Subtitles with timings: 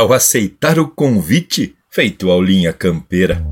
[0.00, 3.44] ao aceitar o convite feito ao Linha Campeira.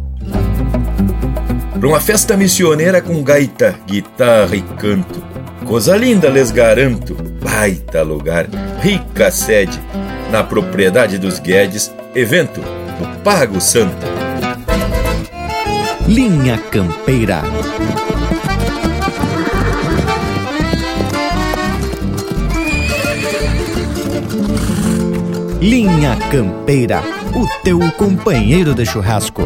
[1.78, 5.22] Para uma festa missioneira com gaita, guitarra e canto.
[5.66, 7.14] Coisa linda, lhes garanto.
[7.42, 8.46] Baita lugar,
[8.80, 9.78] rica sede.
[10.32, 14.06] Na propriedade dos Guedes, evento, o Pago Santo.
[16.08, 17.42] Linha Campeira.
[25.60, 27.02] Linha Campeira,
[27.34, 29.42] o teu companheiro de churrasco.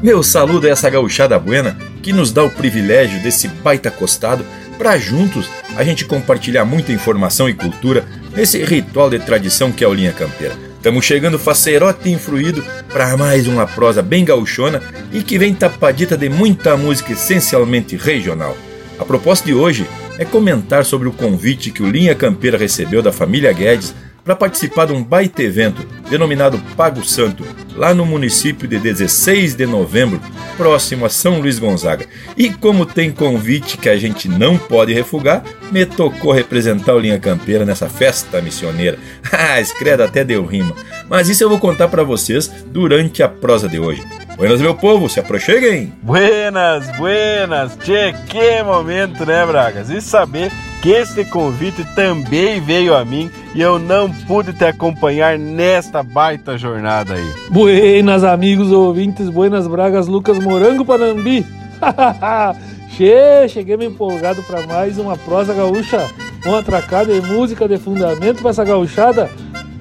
[0.00, 4.46] Meu saludo a essa gauchada buena que nos dá o privilégio desse baita costado
[4.78, 9.88] para juntos a gente compartilhar muita informação e cultura nesse ritual de tradição que é
[9.88, 10.69] o Linha Campeira.
[10.80, 16.16] Estamos chegando facerote e influído para mais uma prosa bem gauchona e que vem tapadita
[16.16, 18.56] de muita música essencialmente regional.
[18.98, 19.86] A proposta de hoje
[20.18, 24.86] é comentar sobre o convite que o Linha Campeira recebeu da família Guedes para participar
[24.86, 30.20] de um baita evento denominado Pago Santo, lá no município de 16 de novembro,
[30.56, 32.06] próximo a São Luís Gonzaga.
[32.36, 37.18] E como tem convite que a gente não pode refugar, me tocou representar o Linha
[37.18, 38.98] Campeira nessa festa missioneira.
[39.32, 40.74] Ah, escreda até deu rima.
[41.08, 44.02] Mas isso eu vou contar para vocês durante a prosa de hoje.
[44.40, 45.92] Buenas, meu povo, se aproxeguem!
[46.00, 47.76] Buenas, buenas!
[47.76, 49.90] Tchê, que momento, né, Bragas?
[49.90, 55.38] E saber que este convite também veio a mim e eu não pude te acompanhar
[55.38, 57.32] nesta baita jornada aí.
[57.50, 61.44] Buenas, amigos ouvintes, buenas bragas, Lucas Morango Panambi.
[62.96, 66.08] che, cheguei me empolgado para mais uma prosa gaúcha,
[66.46, 69.28] uma atracada de música de fundamento para essa gauchada.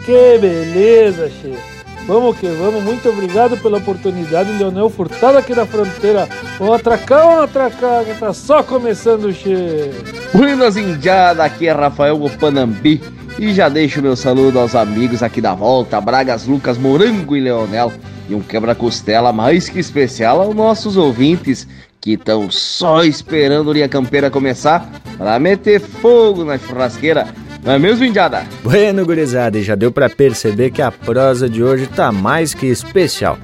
[0.05, 1.78] Que beleza, che.
[2.09, 6.27] Vamos que vamos, muito obrigado pela oportunidade, Leonel Furtado aqui da fronteira.
[6.57, 9.91] Vamos atracar, vamos atracar, que tá só começando, che.
[10.33, 12.99] Buenas Indiada, aqui é Rafael Panambi
[13.37, 17.93] e já deixo meu saludo aos amigos aqui da volta, Bragas, Lucas, Morango e Leonel.
[18.27, 21.67] E um quebra-costela mais que especial aos nossos ouvintes
[22.01, 27.27] que estão só esperando o Linha Campeira começar para meter fogo na churrasqueira
[27.63, 28.45] não é mesmo, Indiada?
[28.63, 32.65] Bueno, gurizada, e já deu para perceber que a prosa de hoje tá mais que
[32.67, 33.37] especial.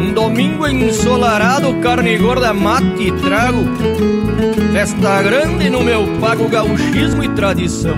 [0.00, 3.64] Um domingo ensolarado, carne gorda, mate e trago.
[4.72, 7.96] Festa grande no meu pago, gauchismo e tradição.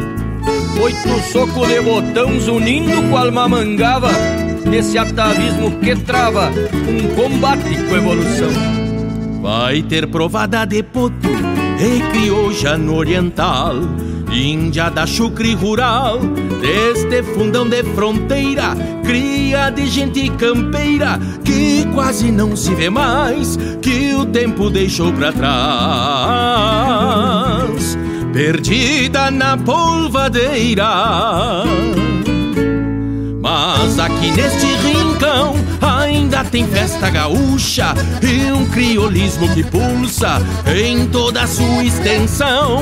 [0.80, 4.10] Oito socos de botões unindo com alma mangava.
[4.66, 8.50] Nesse atavismo que trava um combate com evolução.
[9.40, 11.28] Vai ter provada de poto
[11.80, 13.76] e crioja no oriental
[14.32, 16.20] Índia da chucre rural,
[16.60, 24.14] deste fundão de fronteira, cria de gente campeira que quase não se vê mais, que
[24.14, 25.48] o tempo deixou para trás,
[28.32, 31.64] perdida na polvadeira.
[33.50, 40.40] Mas aqui neste rincão ainda tem festa gaúcha e um criolismo que pulsa
[40.72, 42.80] em toda a sua extensão.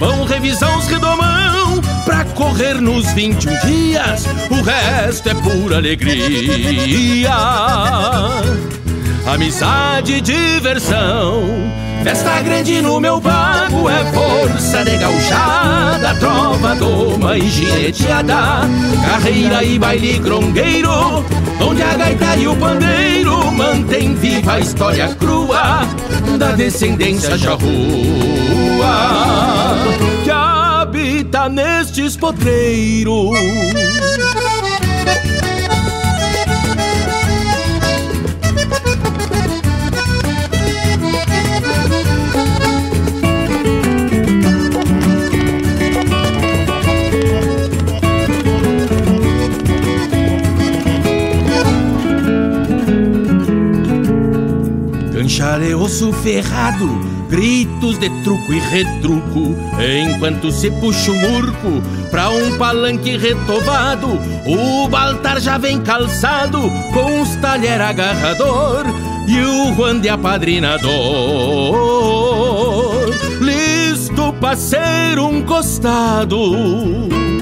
[0.00, 7.34] Vão revisar os redomão pra correr nos 21 dias, o resto é pura alegria.
[9.26, 11.44] Amizade e diversão
[12.06, 18.60] Festa grande no meu pago é força de gauchada, trova, doma e gineteada,
[19.04, 21.24] carreira e baile grongueiro,
[21.60, 25.80] onde a gaita e o pandeiro mantém viva a história crua
[26.38, 27.66] da descendência charrua
[30.22, 33.36] que habita nestes potreiros.
[55.74, 56.88] Osso ferrado,
[57.28, 64.88] gritos de truco e retruco, enquanto se puxa um urco pra um palanque retovado, o
[64.88, 66.60] Baltar já vem calçado
[66.92, 68.84] com os talher agarrador
[69.28, 70.86] e o Juan de apadrinador,
[73.40, 77.35] listo pra ser um costado.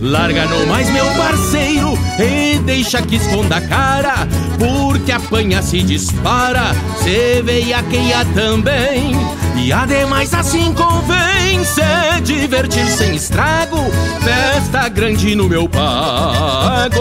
[0.00, 4.28] Larga no mais meu parceiro e deixa que esconda a cara
[4.58, 9.12] Porque apanha se dispara, se veiaqueia também
[9.56, 13.78] E ademais assim convém se divertir sem estrago.
[14.20, 17.00] Festa grande no meu pago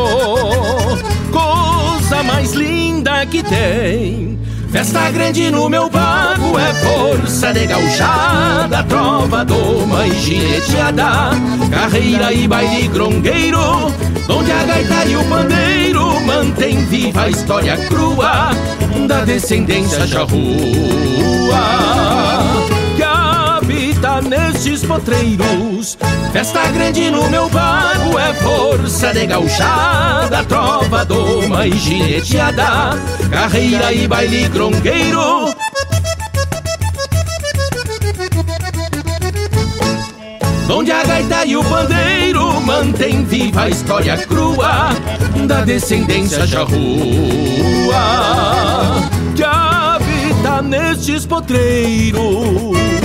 [1.32, 4.40] Coisa mais linda que tem
[4.76, 11.30] Festa grande no meu pago é força de gauchada, trova, doma e gineteada,
[11.72, 13.58] carreira e baile grongueiro,
[14.28, 18.50] onde a gaita e o pandeiro mantém viva a história crua
[19.08, 20.36] da descendência charrua
[24.16, 25.98] habita nestes potreiros.
[26.32, 32.92] Festa grande no meu pago é força de gauchada, trova, doma e gineteada,
[33.30, 35.54] carreira e baile grongueiro.
[40.68, 44.90] Onde a gaita e o pandeiro mantém viva a história crua
[45.48, 46.76] da descendência charrua
[49.36, 53.05] que habita nestes potreiros.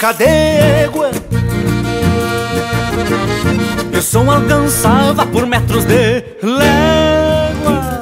[0.00, 1.10] Lonca d'égua
[3.92, 8.00] E o som alcançava por metros de légua.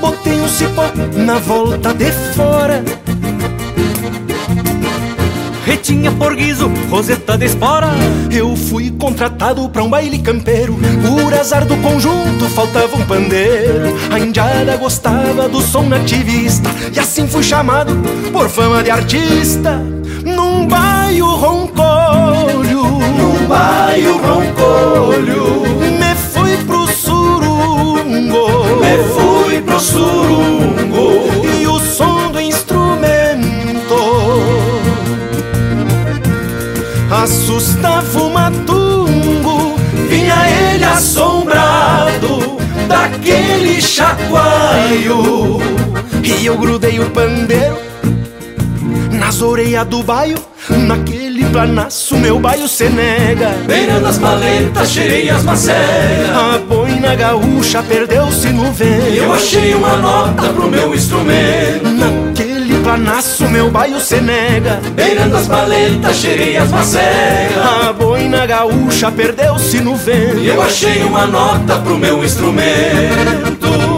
[0.00, 0.84] Botei um cipó
[1.16, 2.84] na volta de fora.
[5.64, 7.88] Retinha por guiso, roseta de espora.
[8.30, 10.78] Eu fui contratado pra um baile campeiro.
[11.02, 13.96] Por azar do conjunto faltava um pandeiro.
[14.12, 16.70] A indiada gostava do som nativista.
[16.94, 17.92] E assim fui chamado
[18.32, 19.95] por fama de artista
[21.16, 22.82] baio roncolho
[23.18, 25.62] Num baio roncolho
[25.98, 28.48] Me fui pro surungo.
[28.80, 31.46] Me fui pro surungo.
[31.58, 33.96] E o som do instrumento
[37.10, 39.76] assustava o matungo,
[40.08, 42.58] vinha ele assombrado
[42.88, 45.60] daquele chacoalho.
[46.22, 47.78] E eu grudei o pandeiro
[49.12, 50.36] nas orelhas do baio,
[51.56, 53.48] planaço meu baio se nega.
[53.66, 56.30] Beirando as paletas, cheirei as macegas.
[56.30, 59.14] A boina gaúcha perdeu-se no vento.
[59.14, 61.88] Eu achei uma nota pro meu instrumento.
[61.88, 64.78] Naquele planaço meu baio se nega.
[64.94, 67.86] Beirando as paletas, cheirei as macegas.
[67.88, 70.40] A boina gaúcha perdeu-se no vento.
[70.40, 73.95] Eu achei uma nota pro meu instrumento.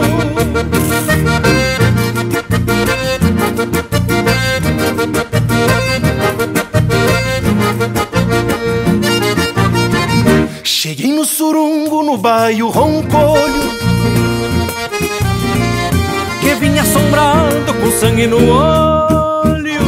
[12.19, 13.79] Surungo, no baio roncolho
[16.41, 19.79] Que vinha assombrado com sangue no olho.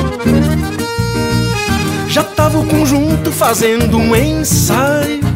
[2.08, 5.31] Já tava o conjunto fazendo um ensaio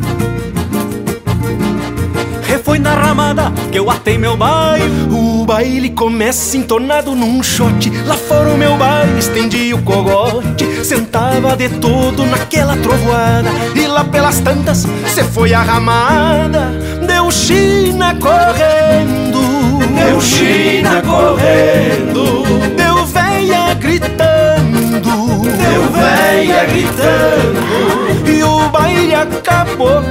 [3.71, 7.91] Que eu atei meu baio O baile começa entornado num shot.
[8.05, 10.65] Lá fora o meu baile estendi o cogote.
[10.83, 13.49] Sentava de todo naquela trovoada.
[13.75, 16.71] E lá pelas tantas se foi a ramada.
[17.05, 19.79] Deu China correndo.
[19.93, 22.43] Deu China correndo.
[22.75, 25.41] Deu véia gritando.
[25.43, 28.29] Deu véia gritando.
[28.31, 30.01] E o baile acabou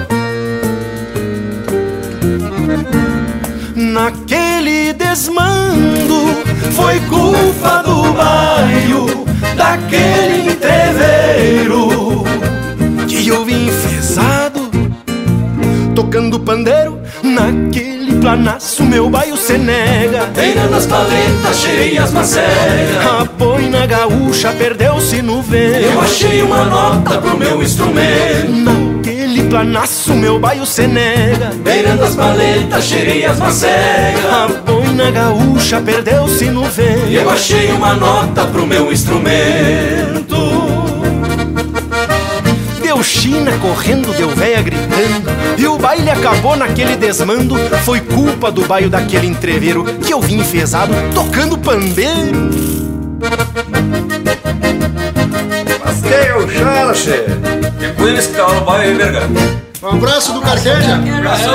[3.74, 9.24] Naquele desmando Foi culpa do baio
[9.56, 12.24] Daquele entreveiro
[13.06, 14.70] Que eu vim enfesado
[15.94, 17.00] Tocando pandeiro.
[17.22, 23.06] Naquele planaço meu baio se nega Beirando as paletas, cheirei as macegas.
[23.06, 25.86] A boina gaúcha perdeu-se no vento.
[25.86, 28.83] Eu achei uma nota pro meu instrumento
[29.54, 31.52] planaço meu baio se nega.
[31.62, 34.24] Beirando as paletas, cheirei as macegas.
[34.24, 37.06] A boina gaúcha perdeu-se no vento.
[37.06, 40.34] Eu achei uma nota pro meu instrumento.
[42.82, 45.30] Deu China correndo, deu véia gritando.
[45.56, 47.54] E o baile acabou naquele desmando.
[47.84, 52.50] Foi culpa do baio daquele entreveiro Que eu vim enfesado tocando pandeiro
[56.14, 57.24] Mas que é o chalache?
[57.78, 59.22] Que cavalo vai verga.
[59.82, 60.94] Um abraço do Carqueja.
[61.18, 61.50] Abraço.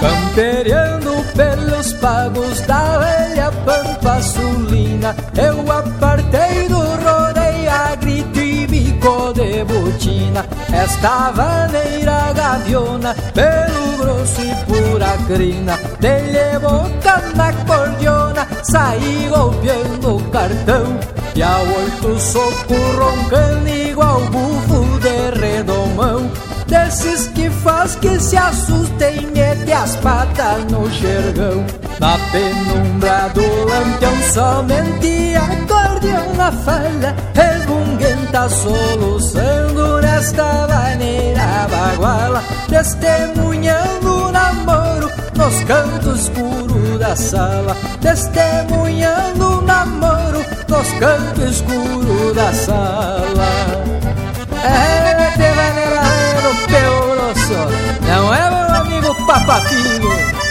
[0.00, 6.81] Camperiando pelos pagos da velha pampa sulina Eu apartei do
[9.02, 18.46] bico de botina Esta vaneira gaviona pelo grosso e pura crina Dele boca na cordiona,
[18.62, 20.98] saí golpeando o cartão
[21.34, 26.30] E a oito soco roncando igual bufo de redomão.
[26.66, 31.64] Desses que faz que se assustem mete as patas no xergão.
[31.98, 37.14] Na penumbra do lampião somente a cordiona falha
[38.32, 49.62] Resmunguenta soluçando nesta maneira baguala Testemunhando o namoro nos cantos escuros da sala Testemunhando o
[49.62, 53.48] namoro nos cantos escuros da sala.
[54.64, 57.52] É, te vaneiro pelo grosso
[58.08, 60.42] Não é meu amigo papapinho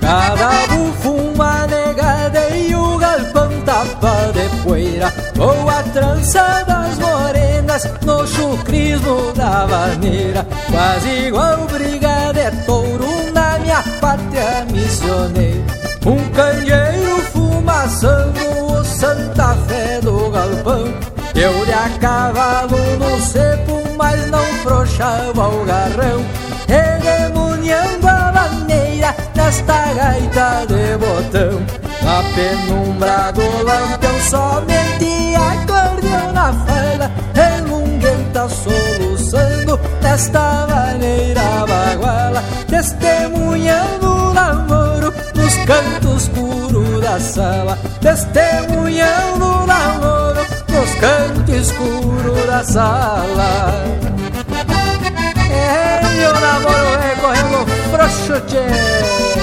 [0.00, 0.71] Cada
[5.92, 14.64] trança das morenas no chucrismo da vaneira Quase igual briga de touro na minha pátria
[14.70, 15.62] missioneira.
[16.04, 20.84] Um candeeiro fumaçando o Santa Fé do galpão.
[21.34, 26.24] Eu de a cavalo no cepo, mas não frouxava o garrão.
[26.66, 37.10] Redemuniando a maneira nesta gaita de botão Na penumbra do lampião somente a cordiona fala
[37.34, 49.66] Remunguenta soluçando nesta maneira baguala Testemunhando o namoro nos cantos escuros da sala Testemunhando o
[49.66, 53.72] namoro nos cantos escuros da sala.
[55.50, 59.41] É, e o namoro recorrendo frouxo, tchê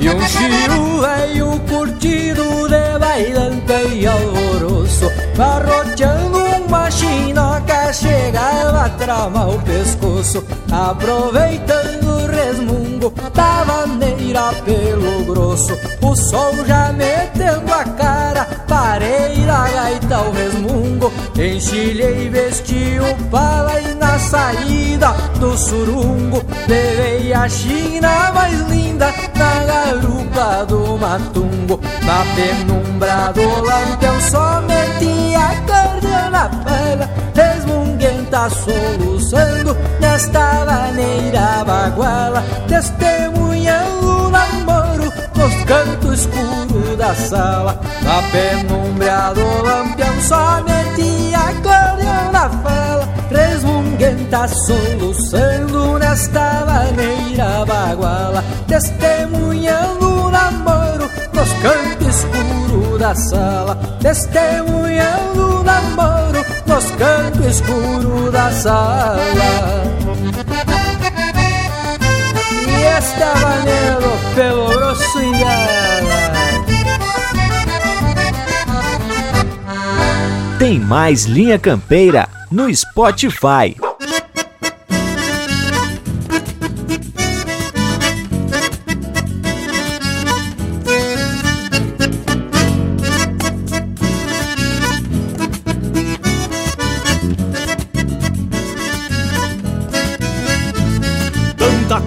[0.00, 9.50] E um chiu veio curtido de bailante e alvoroço Barroteando uma chinoca chegava a tramar
[9.50, 15.76] o pescoço Aproveitando o resmungo da maneira pelo grosso.
[16.00, 21.12] O sol já metendo a cara, parei na gaita o resmungo.
[21.36, 26.42] Enchilhei, vesti o pala e na saída do surungo.
[26.66, 29.11] Levei a china mais linda
[29.42, 40.64] na garupa do matungo Na penumbra do lampião somente a cordiona fala Resmunguenta soluçando nesta
[40.64, 44.21] maneira baguala Testemunhando
[45.42, 55.98] nos cantos escuros da sala Na penumbra do lampião somente a cordiona fala Resmunguenta soluçando
[55.98, 66.90] nesta maneira baguala Testemunhando o namoro nos cantos escuros da sala Testemunhando o namoro nos
[66.92, 69.18] cantos escuros da sala.
[72.66, 76.32] E esta maneiro pelo grosso engana
[80.58, 83.74] Tem mais Linha Campeira no Spotify.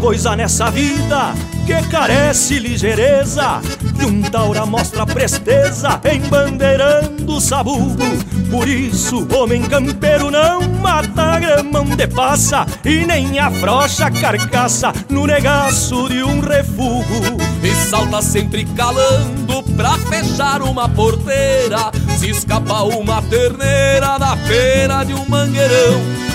[0.05, 1.33] Coisa nessa vida
[1.65, 3.59] que carece ligeireza.
[3.99, 8.03] E um taura mostra presteza embandeirando o sabugo.
[8.51, 16.07] Por isso homem campeiro não mata gramão de passa E nem afrocha carcaça no negaço
[16.07, 17.41] de um refugo.
[17.63, 21.89] E salta sempre calando pra fechar uma porteira.
[22.19, 26.34] Se escapa uma terneira da feira de um mangueirão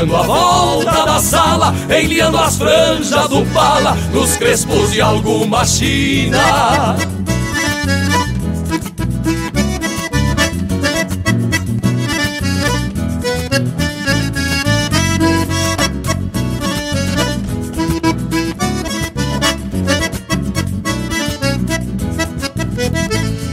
[0.01, 6.95] dando a volta da sala, enliando as franjas do pala nos crespos de alguma china.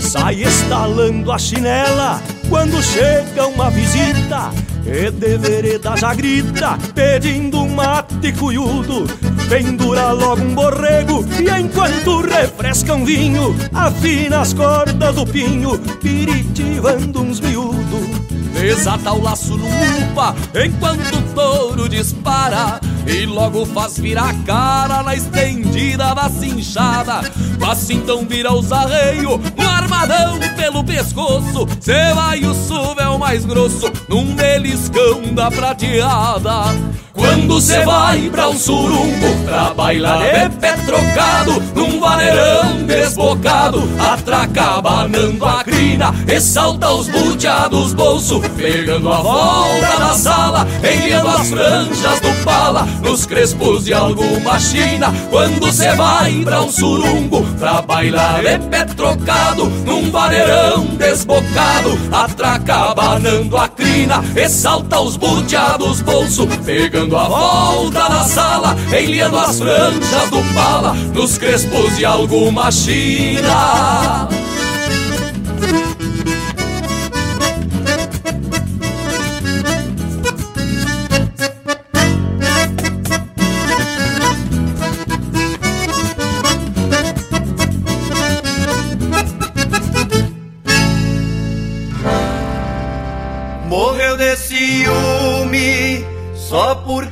[0.01, 4.51] Sai estalando a chinela quando chega uma visita
[4.87, 9.07] e de vereda já grita, pedindo um mate cuiudo.
[9.49, 17.23] Pendura logo um borrego e enquanto refresca um vinho Afina as cordas do pinho, piritivando
[17.23, 18.29] uns miúdos.
[18.53, 25.03] Desata o laço no upa enquanto o touro dispara E logo faz virar a cara
[25.03, 27.21] na estendida da cinchada.
[27.59, 31.67] Mas então vira os arreios, um armadão pelo pescoço.
[31.81, 36.99] Cê vai o suvel mais grosso num beliscão da prateada.
[37.19, 43.83] Quando cê vai pra um surumbo Pra bailar de pé trocado Num vaneirão desbocado.
[43.99, 51.29] Atraca banando a crina E salta os buteados bolso Pegando a volta da sala Enviando
[51.29, 57.45] as franjas do pala Nos crespos de alguma china Quando cê vai pra um surungo
[57.59, 65.17] Pra bailar de pé trocado Num vaneirão desbocado Atraca banando a crina E salta os
[65.17, 72.05] buteados bolso Pegando a volta da sala Enliando as franjas do pala Nos crespos de
[72.05, 74.29] alguma china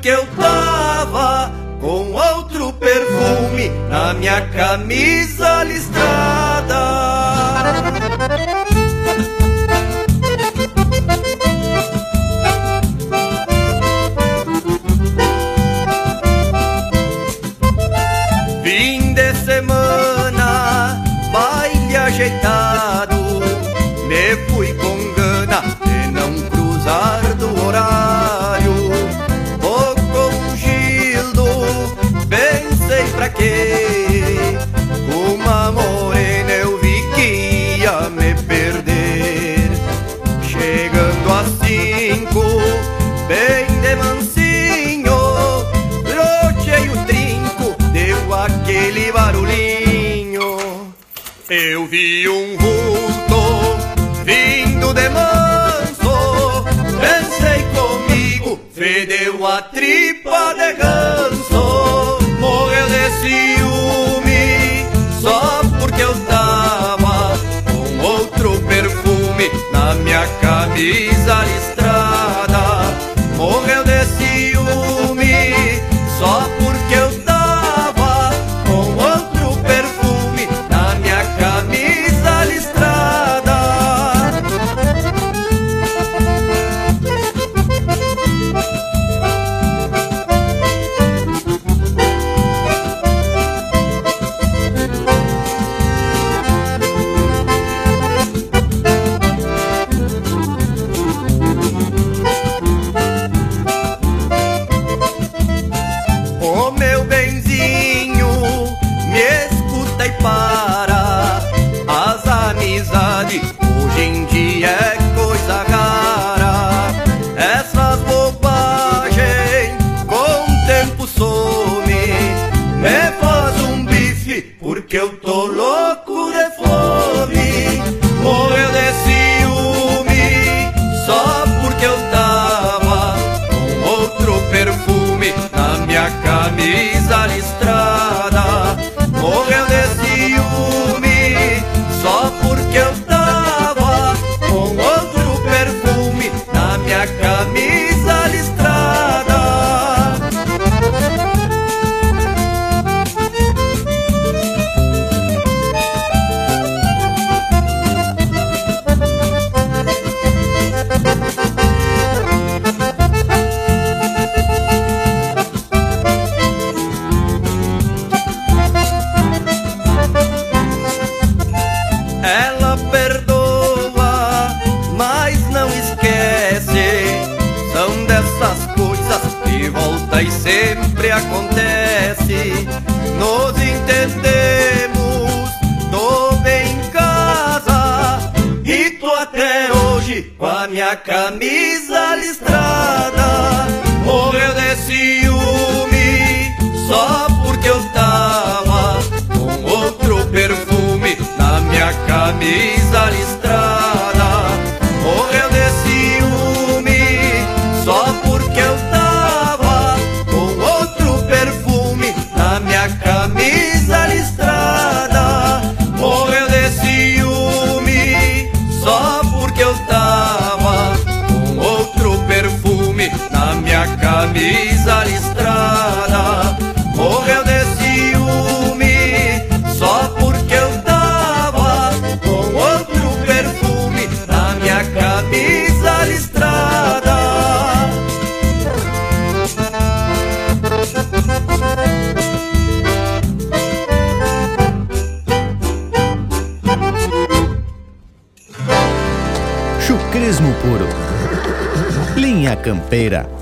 [0.07, 5.64] porque eu tava com outro perfume na minha camisa.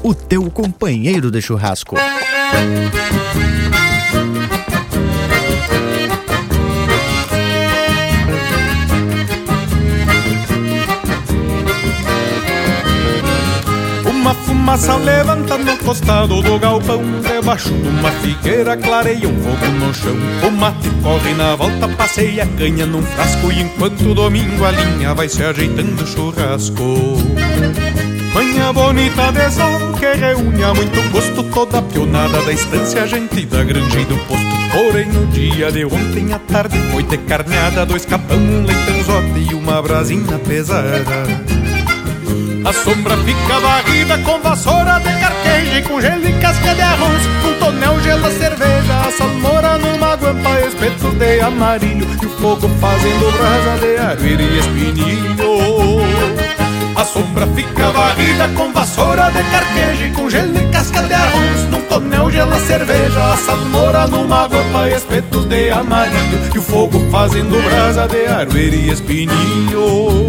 [0.02, 1.96] O teu companheiro de churrasco.
[14.06, 17.02] Uma fumaça levanta no costado do galpão.
[17.20, 20.16] Debaixo de uma figueira clareia um fogo no chão.
[20.42, 23.52] O mate corre na volta, passeia a canha num frasco.
[23.52, 27.23] E enquanto domingo a linha vai se ajeitando churrasco
[28.74, 33.62] bonita de sol que reúne a muito gosto Toda a pionada da estância, gente da
[33.62, 38.04] granja e do posto Porém no dia de ontem à tarde foi ter carneada Dois
[38.04, 41.54] capão, um leitãozote e uma brasina pesada
[42.64, 47.22] a sombra fica varrida com vassoura de carqueja e com gelo e casca de arroz.
[47.44, 53.30] Um tonel gela cerveja, a salmoura numa guampa, espeto de amarilho e o fogo fazendo
[53.36, 56.13] brasa de arrueira e espinilho.
[56.96, 61.68] A sombra fica varrida com vassoura de carqueja e com gelo e casca de arroz.
[61.70, 67.60] Num tonel gela cerveja, a salmoura numa guampa, espetos de amarilho e o fogo fazendo
[67.62, 70.26] brasa de arrueira e espinilho.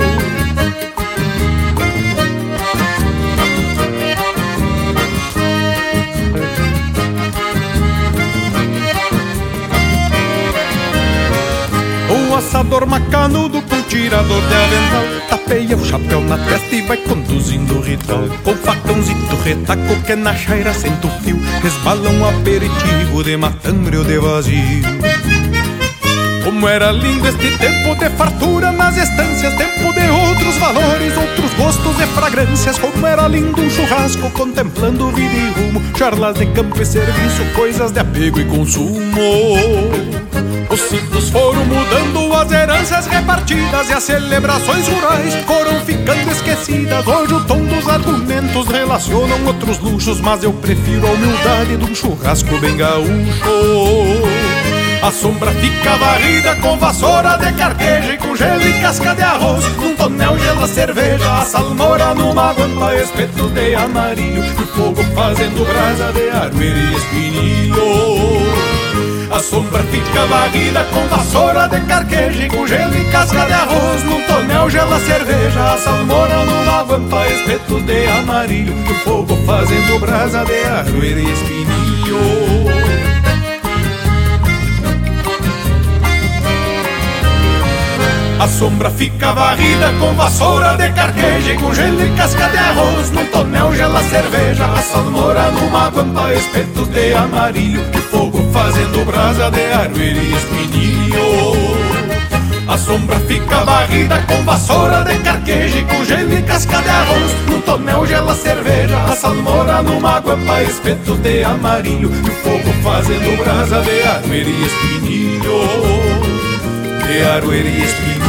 [12.10, 15.16] O assador macanudo tirador de avental.
[15.30, 20.36] Tapeia o chapéu na testa e vai conduzindo o ritual Com facãozito retaco que na
[20.36, 25.35] chaira senta o fio Resbala um aperitivo de matambre ou de vazio
[26.56, 32.00] como era lindo este tempo de fartura nas estâncias, tempo de outros valores, outros gostos
[32.00, 32.80] e fragrâncias.
[32.80, 37.92] Como era lindo um churrasco contemplando vida e rumo, charlas de campo e serviço, coisas
[37.92, 39.02] de apego e consumo.
[40.70, 47.06] Os ciclos foram mudando, as heranças repartidas e as celebrações rurais foram ficando esquecidas.
[47.06, 51.94] Hoje o tom dos argumentos relacionam outros luxos, mas eu prefiro a humildade de um
[51.94, 53.12] churrasco bem gaúcho.
[55.06, 59.64] A sombra fica varrida com vassoura de carqueja e com gelo e casca de arroz.
[59.78, 64.44] Num tonel gela cerveja, a salmoura numa guampa, espetos de amarilho.
[64.44, 67.76] E o fogo fazendo brasa de arrueira e espinilho.
[69.30, 74.04] A sombra fica varrida com vassoura de carqueja e com gelo e casca de arroz.
[74.06, 78.74] Num tonel gela cerveja, a salmoura numa guampa, espetos de amarilho.
[78.74, 83.05] E o fogo fazendo brasa de arrueira e espinilho.
[88.38, 93.10] A sombra fica varrida com vassoura de carqueja e com gelo e casca de arroz.
[93.12, 97.82] Num tonel gela cerveja, a salmoura numa guampa, espetos de amarilho.
[97.94, 101.16] E fogo fazendo brasa de arrueira e espinilho.
[102.68, 107.32] A sombra fica varrida com vassoura de carqueja e com gelo e casca de arroz.
[107.48, 112.12] Num tonel gela cerveja, a salmoura numa guampa, espetos de amarilho.
[112.12, 116.05] E fogo fazendo brasa de arrueira e espinilho
[117.08, 118.26] de aroeira e espinilho.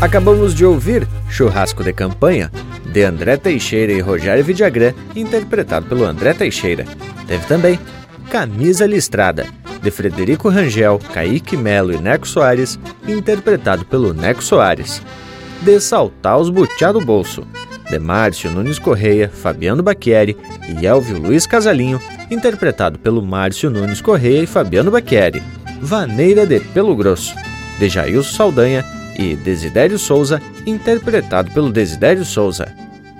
[0.00, 2.50] Acabamos de ouvir Churrasco de Campanha,
[2.86, 6.86] de André Teixeira e Rogério Vidagrã, interpretado pelo André Teixeira.
[7.26, 7.78] Teve também
[8.30, 9.46] Camisa Listrada,
[9.82, 15.02] de Frederico Rangel, Kaique Melo e Neco Soares, interpretado pelo Neco Soares.
[15.60, 17.46] De Saltar os Butiá do Bolso,
[17.90, 20.36] de Márcio Nunes Correia, Fabiano Bacchieri
[20.68, 22.00] e Elvio Luiz Casalinho,
[22.30, 25.42] interpretado pelo Márcio Nunes Correia e Fabiano Bacchieri.
[25.82, 27.34] Vaneira de Pelo Grosso,
[27.78, 28.84] de Jailson Saldanha
[29.18, 32.72] e Desidério Souza, interpretado pelo Desidério Souza.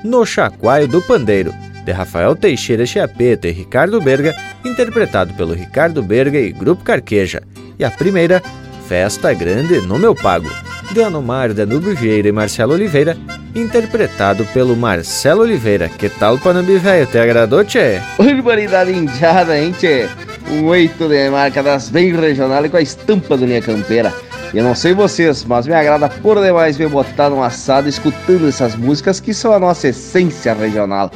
[0.04, 1.52] No Chacoalho do Pandeiro,
[1.84, 7.42] de Rafael Teixeira Chiapeto e Ricardo Berga, interpretado pelo Ricardo Berga e Grupo Carqueja.
[7.78, 8.42] E a primeira,
[8.86, 10.50] Festa Grande no Meu Pago,
[10.92, 13.16] de Anomar Danúbio Vieira e Marcelo Oliveira,
[13.54, 15.88] interpretado pelo Marcelo Oliveira.
[15.88, 17.06] Que tal, Panambi Velho?
[17.06, 18.00] Te agradou, tchê?
[18.18, 20.08] Urbanidade indiada, hein, tchê?
[20.50, 24.12] Um oito de marca das bem regional e com a estampa do Linha Campeira.
[24.52, 28.74] Eu não sei vocês, mas me agrada por demais ver botar num assado escutando essas
[28.74, 31.10] músicas que são a nossa essência regional.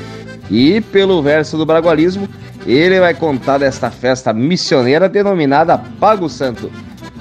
[0.49, 2.29] E pelo verso do Bragualismo,
[2.65, 6.71] ele vai contar desta festa missioneira denominada Pago Santo,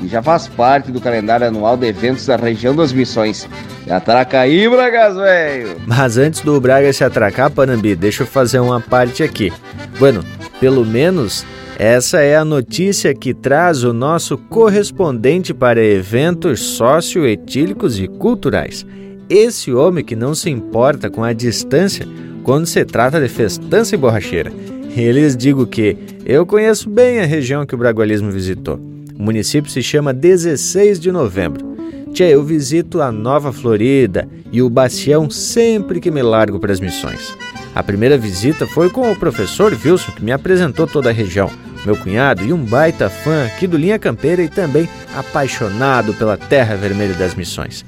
[0.08, 3.48] já faz parte do calendário anual de eventos da região das Missões.
[3.86, 5.78] E atraca aí, Bragas, velho!
[5.86, 9.52] Mas antes do Braga se atracar, Panambi, deixa eu fazer uma parte aqui.
[10.00, 10.24] Bueno,
[10.60, 11.46] pelo menos
[11.78, 18.86] essa é a notícia que traz o nosso correspondente para eventos socioetílicos e culturais.
[19.30, 22.08] Esse homem que não se importa com a distância
[22.44, 24.52] quando se trata de festança e borracheira.
[24.96, 28.93] Eles digo que eu conheço bem a região que o Bragualismo visitou.
[29.18, 31.74] O município se chama 16 de novembro.
[32.14, 36.80] Tchê, eu visito a Nova Florida e o Bacião sempre que me largo para as
[36.80, 37.34] missões.
[37.74, 41.50] A primeira visita foi com o professor Wilson, que me apresentou toda a região,
[41.84, 46.76] meu cunhado e um baita fã aqui do Linha Campeira e também apaixonado pela Terra
[46.76, 47.84] Vermelha das Missões.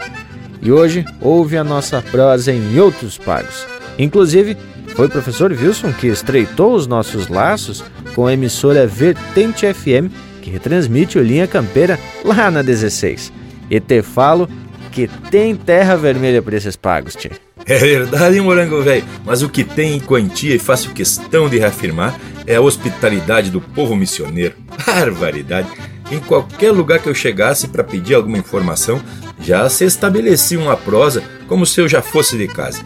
[0.61, 3.65] E hoje ouve a nossa prosa em outros pagos.
[3.99, 4.57] Inclusive,
[4.95, 7.83] foi o professor Wilson que estreitou os nossos laços
[8.15, 10.09] com a emissora Vertente FM,
[10.45, 13.33] que retransmite o Linha Campeira lá na 16.
[13.67, 14.47] E te falo
[14.91, 17.31] que tem terra vermelha por esses pagos, tchê.
[17.65, 22.19] É verdade, morango velho, mas o que tem em quantia e faço questão de reafirmar
[22.45, 24.53] é a hospitalidade do povo missioneiro.
[24.85, 25.67] Barbaridade!
[26.11, 29.01] Em qualquer lugar que eu chegasse para pedir alguma informação,
[29.41, 32.83] já se estabelecia uma prosa como se eu já fosse de casa.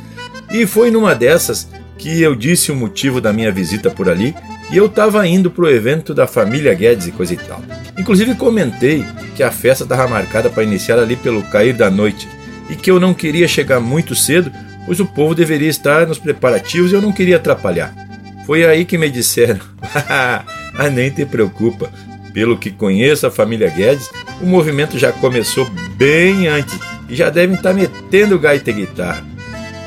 [0.49, 1.67] E foi numa dessas
[1.97, 4.33] que eu disse o motivo da minha visita por ali
[4.71, 7.61] e eu estava indo para o evento da família Guedes e coisa e tal.
[7.97, 9.03] Inclusive comentei
[9.35, 12.27] que a festa estava marcada para iniciar ali pelo cair da noite
[12.69, 14.51] e que eu não queria chegar muito cedo,
[14.85, 17.93] pois o povo deveria estar nos preparativos e eu não queria atrapalhar.
[18.45, 19.59] Foi aí que me disseram:
[20.77, 21.91] Ah, nem te preocupa,
[22.33, 26.77] pelo que conheço a família Guedes, o movimento já começou bem antes
[27.09, 29.23] e já devem estar metendo gaita e guitarra.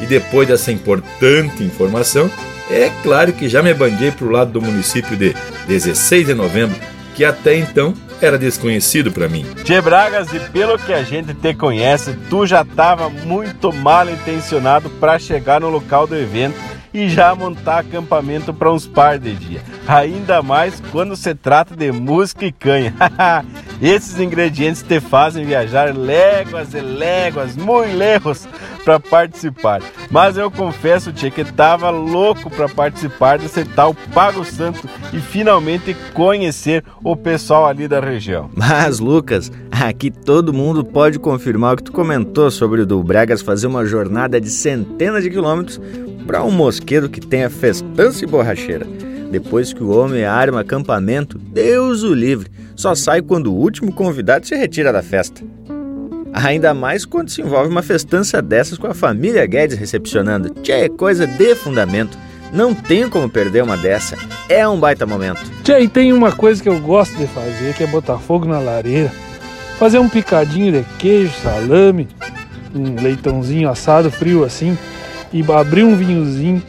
[0.02, 2.28] E depois dessa importante informação,
[2.72, 5.34] é claro que já me bandei para o lado do município de
[5.66, 6.76] 16 de novembro,
[7.14, 9.44] que até então era desconhecido para mim.
[9.64, 14.88] Tchê Bragas, e pelo que a gente te conhece, tu já estava muito mal intencionado
[14.90, 16.54] para chegar no local do evento
[16.92, 19.62] e já montar acampamento para uns par de dias.
[19.86, 22.94] Ainda mais quando se trata de música e canha.
[23.80, 28.46] Esses ingredientes te fazem viajar léguas e léguas, muito lejos,
[28.84, 29.82] para participar.
[30.08, 35.96] Mas eu confesso, Tchê, que tava louco para participar desse tal Pago Santo e finalmente
[36.14, 38.50] conhecer o pessoal ali da região.
[38.54, 43.42] Mas, Lucas, aqui todo mundo pode confirmar o que tu comentou sobre o do Bragas
[43.42, 45.80] fazer uma jornada de centenas de quilômetros
[46.26, 48.86] para um mosqueiro que tenha festança e borracheira.
[49.30, 54.46] Depois que o homem arma acampamento, Deus o livre, só sai quando o último convidado
[54.46, 55.42] se retira da festa.
[56.32, 60.50] Ainda mais quando se envolve uma festança dessas com a família Guedes recepcionando.
[60.62, 62.16] Tchê, é coisa de fundamento.
[62.52, 64.16] Não tem como perder uma dessa.
[64.48, 65.42] É um baita momento.
[65.62, 68.58] Tchê, e tem uma coisa que eu gosto de fazer, que é botar fogo na
[68.58, 69.12] lareira,
[69.78, 72.08] fazer um picadinho de queijo, salame,
[72.74, 74.76] um leitãozinho assado frio assim,
[75.32, 76.62] e abrir um vinhozinho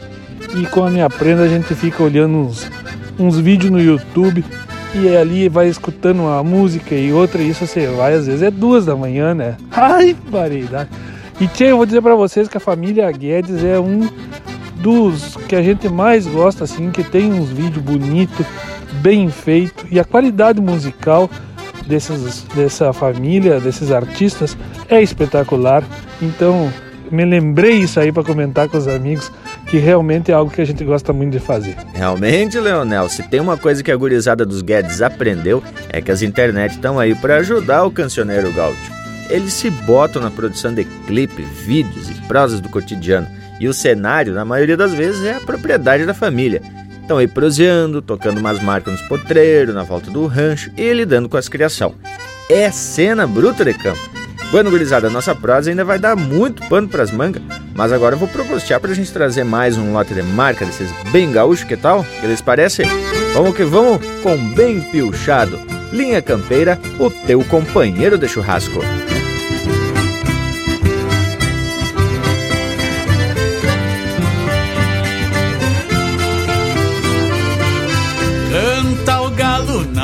[0.54, 2.70] e com a minha prenda a gente fica olhando uns,
[3.18, 4.44] uns vídeos no YouTube
[4.94, 8.50] e ali vai escutando uma música e outra, e isso você vai, às vezes é
[8.50, 9.56] duas da manhã, né?
[9.72, 10.88] Ai, variedade.
[11.40, 14.08] E tchê, eu vou dizer para vocês que a família Guedes é um
[14.76, 18.46] dos que a gente mais gosta, assim, que tem uns vídeos bonitos,
[19.02, 21.28] bem feito e a qualidade musical
[21.86, 24.56] desses, dessa família, desses artistas
[24.88, 25.82] é espetacular.
[26.22, 26.72] Então,
[27.10, 29.30] me lembrei isso aí para comentar com os amigos
[29.66, 31.76] que realmente é algo que a gente gosta muito de fazer.
[31.92, 36.22] Realmente, Leonel, se tem uma coisa que a gurizada dos Guedes aprendeu, é que as
[36.22, 38.92] internet estão aí para ajudar o cancioneiro gaúcho.
[39.30, 43.26] Eles se botam na produção de clipe, vídeos e prosas do cotidiano,
[43.58, 46.60] e o cenário, na maioria das vezes, é a propriedade da família.
[47.00, 51.36] Estão aí proseando, tocando umas marcas nos potreiros, na volta do rancho e lidando com
[51.36, 51.94] as criação.
[52.48, 54.23] É cena bruta de campo.
[54.54, 57.42] Bueno, gurizada, nossa prosa ainda vai dar muito pano pras mangas,
[57.74, 61.32] mas agora eu vou propostear pra gente trazer mais um lote de marca desses bem
[61.32, 62.04] gaúcho, que tal?
[62.04, 62.86] Que eles parecem?
[63.32, 65.58] Vamos que vamos com bem piochado.
[65.92, 68.78] Linha Campeira, o teu companheiro de churrasco.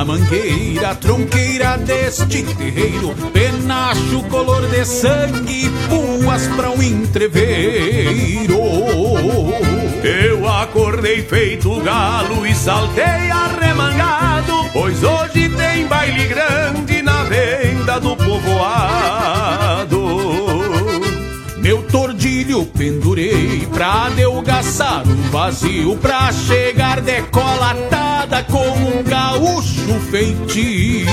[0.01, 8.59] Na mangueira, tronqueira deste terreiro, penacho color de sangue, puas pra um entreveiro.
[10.03, 18.17] Eu acordei feito galo e saltei arremangado, pois hoje tem baile grande na venda do
[18.17, 19.70] povoado.
[22.61, 31.07] Tordilho pendurei pra adelgaçar o vazio, pra chegar decolatada com um gaúcho feitio.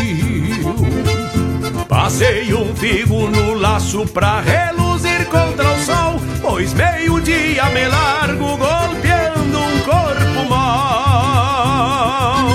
[1.88, 9.60] Passei um figo no laço pra reluzir contra o sol, pois meio-dia me largo golpeando
[9.60, 12.48] um corpo mal.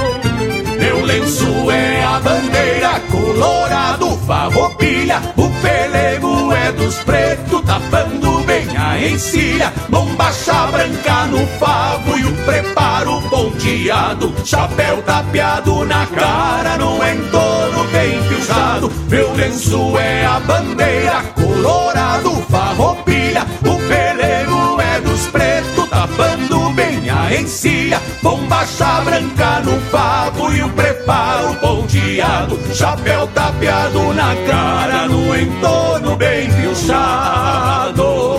[0.79, 9.01] Meu lenço é a bandeira colorado, farroupilha, o pelego é dos pretos, tapando bem a
[9.01, 17.85] encilha, bombacha branca no favo e o preparo ponteado, chapéu tapeado na cara, no entorno
[17.91, 18.93] bem fechado.
[19.09, 27.35] Meu lenço é a bandeira colorado, farroupilha, o pelego é dos pretos, tapando bem a
[27.35, 36.17] encilha, bombacha branca no favo e o preparo ponteado, chapéu tapeado na cara, no entorno
[36.17, 38.32] bem fechado.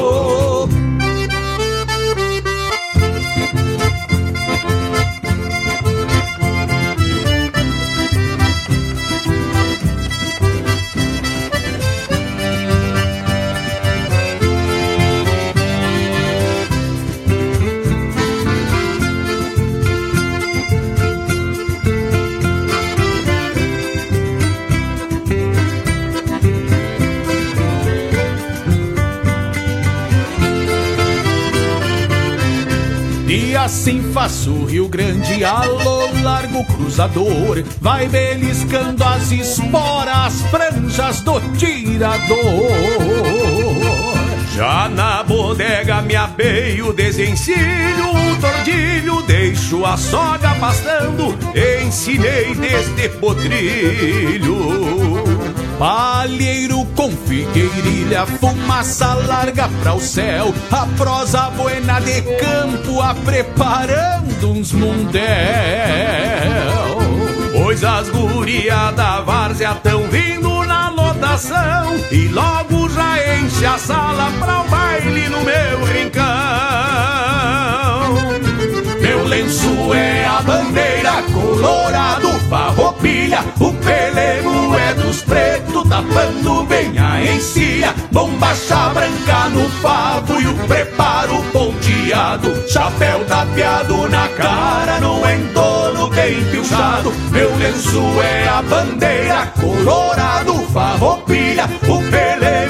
[33.54, 42.36] E assim faço Rio Grande, alô largo cruzador, vai beliscando as esporas, franjas do tirador.
[44.56, 54.54] Já na bodega me apeio, desencilho o tordilho, deixo a soga pastando, ensinei deste potrilho.
[55.84, 64.50] Palheiro com figueirilha, fumaça larga pra o céu, a prosa buena de campo, a preparando
[64.50, 65.20] uns mundel.
[67.52, 74.32] Pois as gurias da várzea tão vindo na lotação e logo já enche a sala
[74.40, 77.23] pra o baile no meu rincão.
[79.44, 87.94] Lenço é a bandeira colorado, farroupilha, o pelego é dos pretos, tapando bem a encilha,
[88.10, 96.42] bombacha branca no favo e o preparo ponteado, chapéu tapeado na cara, no entorno bem
[96.46, 97.12] pilchado.
[97.30, 102.63] Meu lenço é a bandeira colorado, farroupilha, o pelego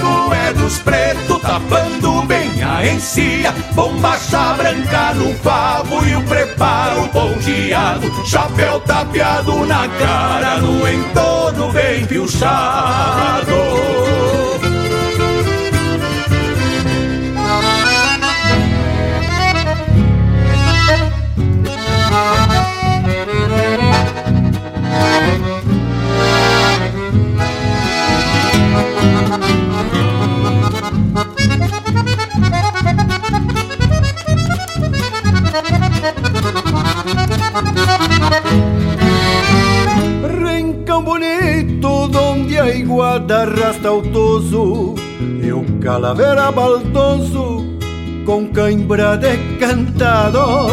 [0.63, 8.79] dos pretos, tapando bem a encilha, bombacha branca no favo e o preparo ponteado, chapéu
[8.79, 13.53] tapeado na cara, no entorno bem pilchado.
[42.93, 44.95] Donde a iguada arrasta o toso
[45.41, 47.65] E o calavera baldoso,
[48.25, 50.71] com cãibra de cantador.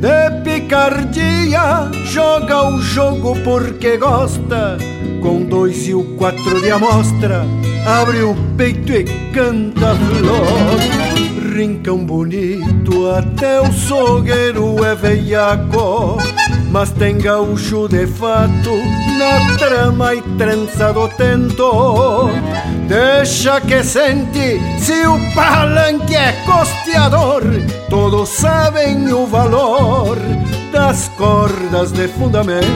[0.00, 4.76] De picardia, joga o jogo porque gosta
[5.22, 7.44] Com dois e o quatro de amostra,
[7.86, 11.54] abre o peito e canta flor.
[11.54, 16.18] Rincão bonito, até o sogueiro é veiaco
[16.72, 18.70] mas tem gaúcho de fato
[19.18, 22.30] na trama e trança do tento.
[22.88, 27.42] Deixa que sente se o palanque é costeador,
[27.90, 30.16] todos sabem o valor
[30.72, 32.66] das cordas de fundamento.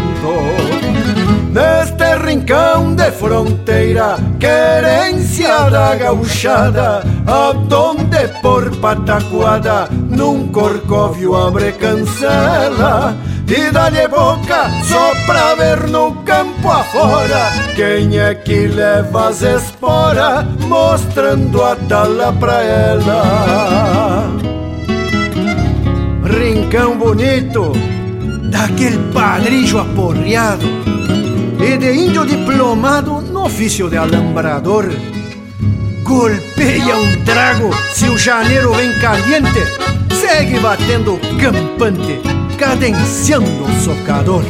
[1.51, 13.17] Neste rincão de fronteira, querência da gauchada, aonde por pataquada, num corcóvio abre cancela
[13.49, 20.45] e dá-lhe boca só pra ver no campo afora quem é que leva as esporas
[20.67, 24.31] mostrando a tala pra ela.
[26.25, 27.73] Rincão bonito,
[28.51, 30.67] daquele padrilho aporreado
[31.61, 34.91] e de índio diplomado no ofício de alambrador.
[36.07, 39.59] Golpeia um trago se o janeiro vem caliente,
[40.15, 42.21] segue batendo campante,
[42.57, 44.45] cadenciando o socador.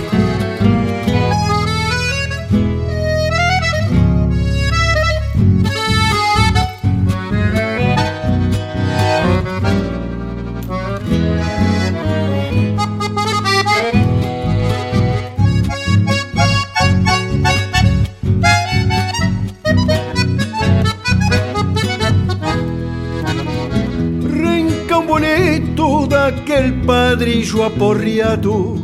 [27.27, 28.77] Padrillo aporreado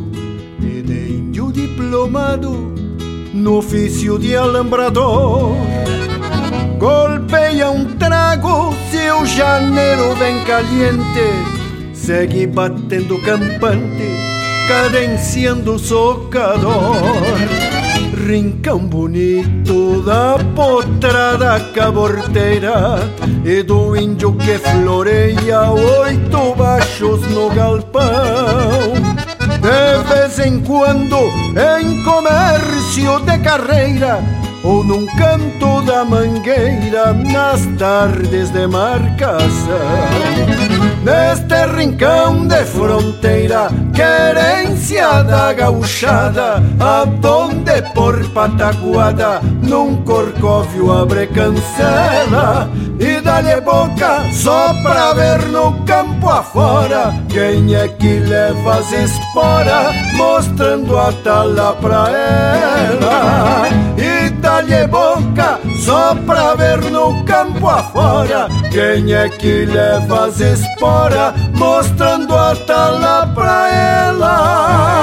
[0.61, 2.75] e de índio diplomado
[3.33, 5.55] no ofício de alambrador.
[6.77, 14.11] Golpeia um trago se o janeiro vem caliente, segue batendo campante,
[14.67, 16.83] cadenciando socador
[18.25, 22.99] rincão bonito da potrada caborteira
[23.43, 28.93] e do índio que floreia oito baixos no galpão.
[29.59, 31.17] De vez em quando,
[31.79, 34.19] em comércio de carreira,
[34.63, 39.43] ou num canto da mangueira, nas tardes de marcação.
[41.03, 52.69] Neste rincão de fronteira, querência da gauchada, aonde por pataguada, num corcóvio abre cancela
[52.99, 59.95] e dá-lhe boca só pra ver no campo afora quem é que leva as esporas,
[60.13, 63.67] mostrando a tala pra ela.
[63.97, 65.42] E dá-lhe boca
[65.83, 73.27] só pra ver no campo afora quem é que leva as esporas, mostrando a tala
[73.27, 74.93] pra ela.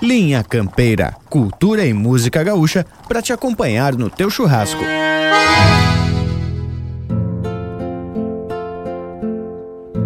[0.00, 4.84] Linha Campeira, cultura e música gaúcha para te acompanhar no teu churrasco.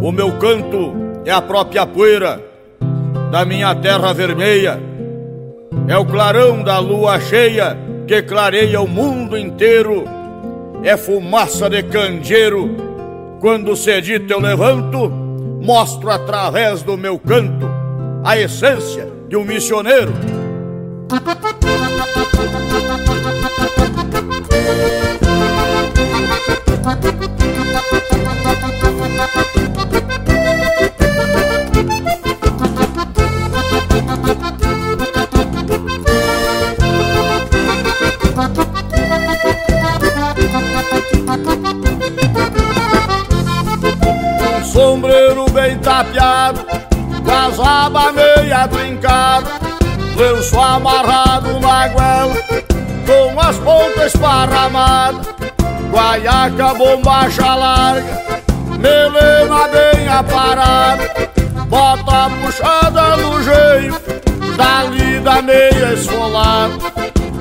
[0.03, 0.93] O meu canto
[1.25, 2.45] é a própria poeira
[3.31, 4.81] da minha terra vermelha.
[5.87, 10.03] É o clarão da lua cheia que clareia o mundo inteiro.
[10.83, 12.69] É fumaça de candeeiro.
[13.41, 17.71] Quando cedito eu levanto, mostro através do meu canto
[18.25, 20.13] a essência de um missioneiro.
[44.73, 46.65] Sombreiro bem tapeado,
[47.25, 49.47] com as abas meia trincada,
[50.17, 52.35] lenço amarrado na goela,
[53.07, 55.27] com as pontas esparramadas,
[55.91, 58.23] guaiaca bombacha larga,
[58.79, 61.11] melena bem aparada,
[61.69, 66.75] bota puxada no jeito, dali da meia esfolada,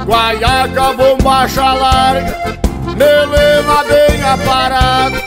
[0.06, 2.62] guaiaca bombacha larga,
[3.02, 5.22] melena bem aparada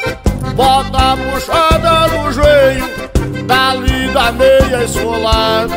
[0.55, 2.89] bota puxada no joelho,
[3.47, 5.75] dali da meia esfolada.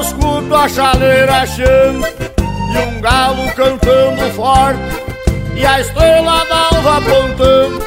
[0.00, 4.80] Escuto a chaleira achando E um galo cantando forte
[5.54, 7.86] E a estrela d'alva apontando.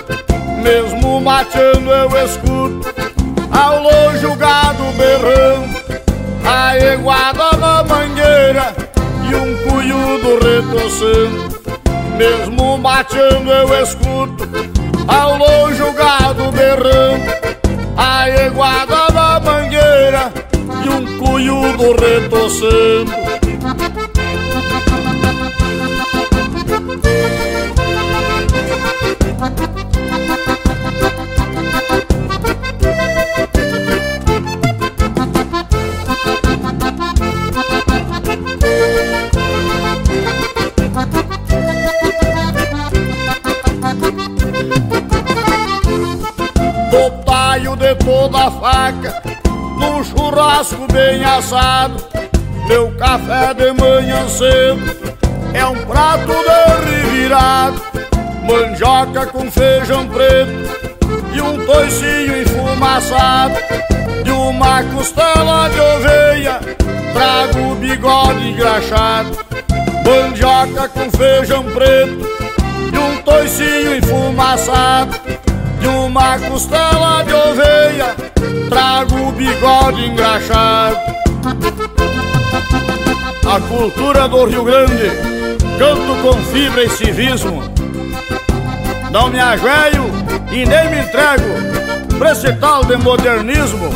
[0.63, 2.93] Mesmo mateando eu escuto
[3.51, 5.69] Ao longe o gado berrando
[6.43, 8.75] A eguada na mangueira
[9.29, 11.59] E um cuiudo retoçando
[12.17, 14.49] Mesmo mateando eu escuto
[15.07, 17.38] Ao longe o gado berrando
[17.99, 20.31] a Eguada la manguera
[20.85, 23.13] y un cuyudo retocendo.
[48.39, 49.21] A faca
[49.77, 51.95] num churrasco bem assado.
[52.67, 55.13] Meu café de manhã cedo
[55.53, 57.81] é um prato de revirado,
[58.43, 60.51] mandioca com feijão preto
[61.33, 63.55] e um toicinho enfumaçado
[64.23, 66.59] de uma costela de oveia.
[67.11, 69.37] Trago bigode engraxado,
[70.05, 72.25] mandioca com feijão preto
[72.93, 75.38] e um toicinho enfumaçado
[75.79, 78.15] de uma costela de oveia.
[78.69, 80.97] Trago o bigode engraxado.
[83.47, 85.11] A cultura do Rio Grande,
[85.77, 87.63] canto com fibra e civismo.
[89.11, 90.05] Não me ajoelho
[90.51, 93.89] e nem me entrego pra esse tal de modernismo.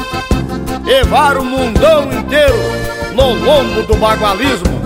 [0.86, 2.58] Levar o mundão inteiro
[3.14, 4.82] no lombo do bagualismo.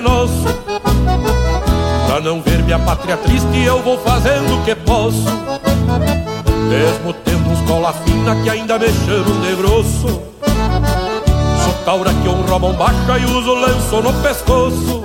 [0.00, 0.44] Defendendo o que nosso.
[2.06, 5.24] Pra não ver minha pátria triste, eu vou fazendo o que posso.
[6.68, 10.06] Mesmo tendo uns cola fina que ainda me chamam de grosso.
[11.64, 15.04] Sou taura que honra a bombacha e uso lenço no pescoço.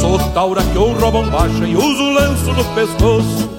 [0.00, 3.50] Sou taura que honra a bombacha e uso lenço no pescoço.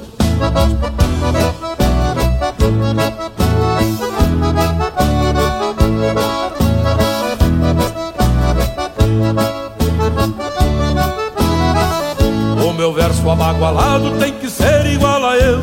[13.33, 15.59] Abagualado tem que ser igual a eu.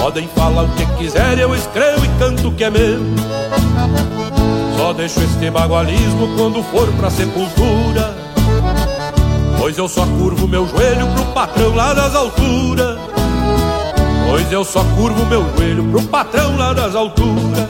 [0.00, 3.00] Podem falar o que quiser, eu escrevo e canto o que é meu.
[4.76, 8.14] Só deixo este bagualismo quando for pra sepultura.
[9.58, 12.98] Pois eu só curvo meu joelho pro patrão lá das alturas.
[14.28, 17.68] Pois eu só curvo meu joelho pro patrão lá das alturas.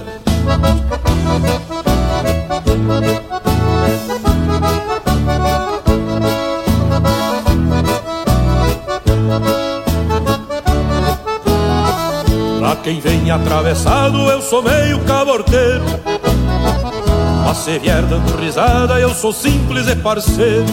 [12.82, 15.84] Quem vem atravessado, eu sou meio caborteiro.
[17.44, 20.66] Mas se vier dando risada, eu sou simples e parceiro.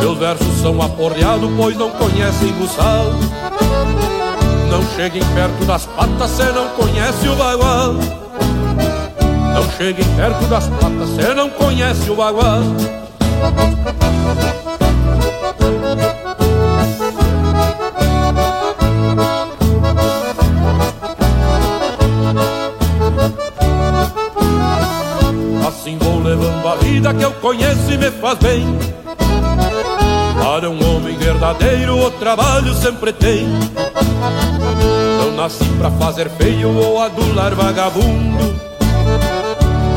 [0.00, 3.06] Meus versos são aporreados, pois não conhecem o sal.
[4.70, 7.94] Não cheguem perto das patas, cê não conhece o bagual.
[9.54, 12.62] Não cheguem perto das patas, cê não conhece o bagual.
[26.74, 28.66] A vida que eu conheço e me faz bem.
[30.42, 33.46] Para um homem verdadeiro, o trabalho sempre tem.
[35.18, 38.60] Não nasci pra fazer feio ou adular vagabundo.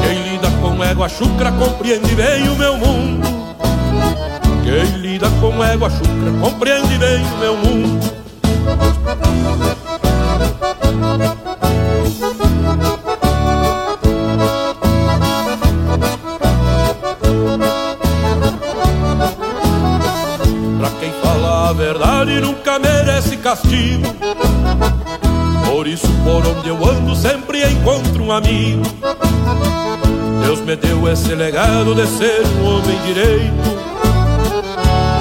[0.04, 3.28] Quem lida com égua chucra compreende bem o meu mundo.
[4.64, 8.18] Quem lida com égua chucra compreende bem o meu mundo.
[21.88, 24.14] Verdade nunca merece castigo.
[25.66, 28.84] Por isso, por onde eu ando, sempre encontro um amigo.
[30.44, 33.78] Deus me deu esse legado de ser um homem direito.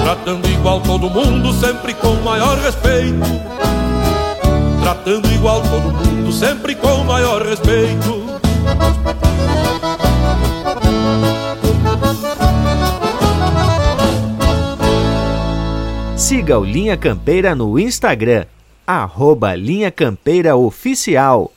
[0.03, 3.25] Tratando igual todo mundo, sempre com maior respeito.
[4.81, 8.27] Tratando igual todo mundo, sempre com maior respeito.
[16.27, 18.47] Siga o Linha Campeira no Instagram,
[18.85, 21.53] arroba Linha Campeira Oficial.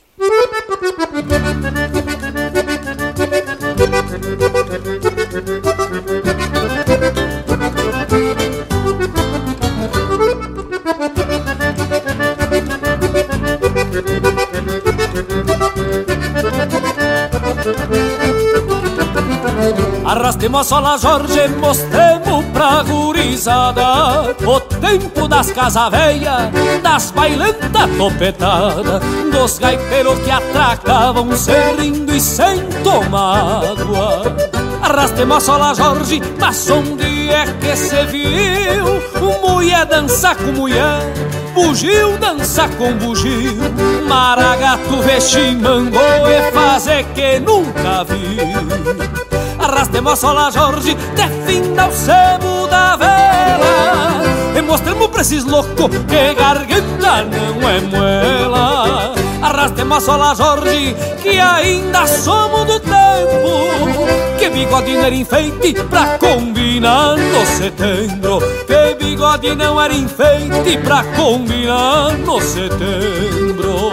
[20.05, 22.30] Arrastemos a sola, Jorge, mostremos
[22.61, 26.51] pra gurizada O tempo das casa velha,
[26.83, 28.99] das bailantas topetada
[29.31, 34.21] Dos gaiteiros que atracavam sem rindo e sem tomar água
[34.83, 39.39] a sola, Jorge, mas onde é que se viu?
[39.41, 41.01] Mulher dançar com mulher
[41.53, 43.55] Bugio dança com bugio.
[44.07, 49.30] Maragato veximangou e fazer que nunca viu
[49.81, 54.21] Arrastemos a sola Jorge, de finda o sebo da vela.
[54.55, 61.39] E mostremos pra esses loucos que garganta não é moela Arrastemos a sola Jorge, que
[61.39, 64.37] ainda somos do tempo.
[64.37, 68.39] Que bigode não era enfeite pra combinar no setembro.
[68.67, 73.91] Que bigode não era enfeite pra combinar no setembro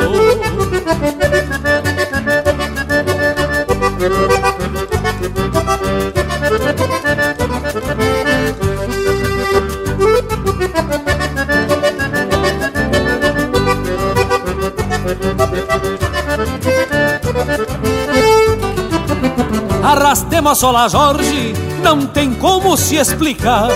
[19.82, 23.68] Arrastemos a sola Jorge, não tem como se explicar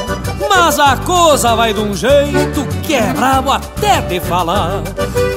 [0.49, 4.83] Mas a coisa vai de um jeito que é brabo até de falar.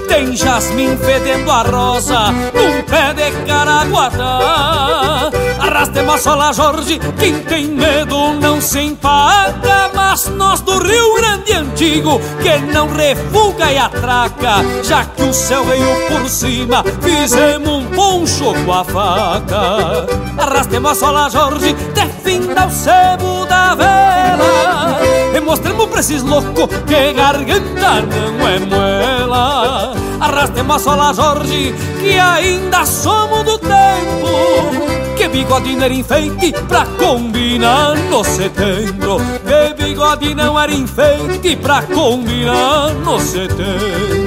[0.08, 5.32] Tem jasmim fedendo a rosa num pé de caraguatá
[5.76, 11.52] Arrastemos a sola Jorge, quem tem medo não se empaca Mas nós do Rio Grande
[11.52, 17.86] Antigo, que não refuga e atraca Já que o céu veio por cima, fizemos um
[17.88, 20.08] poncho com a faca.
[20.38, 25.02] Arrastemos a sola Jorge, de finda o sebo da vela.
[25.36, 32.18] E mostremos pra esses loucos que garganta não é moela Arrastemos a sola Jorge, que
[32.18, 39.18] ainda somos do tempo que bigode não era enfeite pra combinar no setembro.
[39.46, 44.26] Que bigode não era enfeite pra combinar no setembro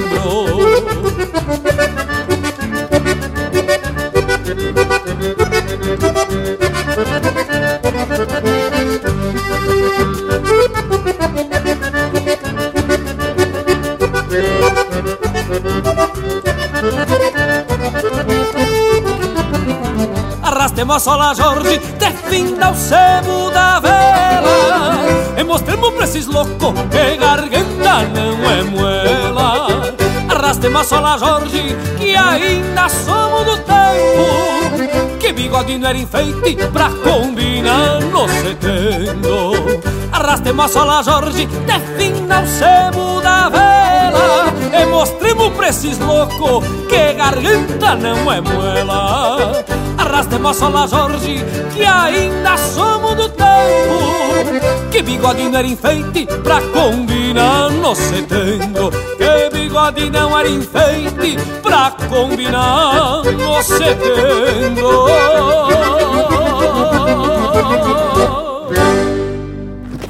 [20.79, 24.95] Arrastemos a sola Jorge, de finda o sebo da vela.
[25.37, 29.93] E mostremos pra esses loucos que garganta não é moela
[30.29, 35.17] Arrastemos a sola Jorge, que ainda somos do tempo.
[35.19, 39.81] Que bigode não era enfeite pra combinar no setembro
[40.13, 44.45] Arrastemos a sola Jorge, de finda o sebo da vela.
[44.81, 49.65] E mostremos pra esses loucos que garganta não é moela
[50.09, 57.69] Arrastemos a Jorge, que ainda somos do tempo Que bigode não era enfeite pra combinar
[57.69, 65.05] no setembro Que bigode não era enfeite pra combinar no setembro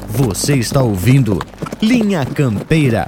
[0.08, 1.38] Você está ouvindo
[1.82, 3.06] Linha Campeira.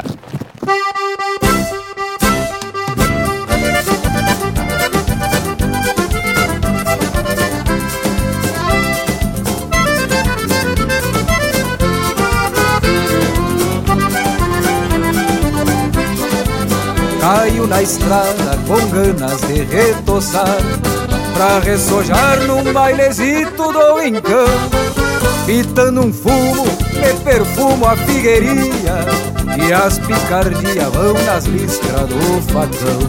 [17.34, 20.58] Caio na estrada com ganas de retoçar
[21.32, 24.76] Pra ressojar num bailezito do encanto
[25.46, 29.06] Pitando um fumo, me perfumo a figueirinha
[29.66, 33.00] E as picardias vão nas listras do facão.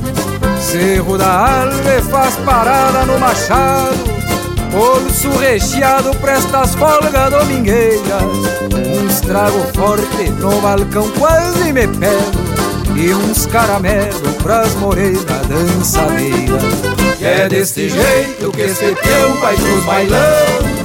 [0.58, 3.98] Cerro da Alve faz parada no machado
[4.72, 8.24] Bolso recheado presta as folgas domingueiras
[9.04, 12.43] Uns trago forte no balcão quase me pego
[12.96, 16.64] E uns caramelo pras morenas dançadeiras
[17.20, 20.84] E é deste jeito que esse peão vai pros bailão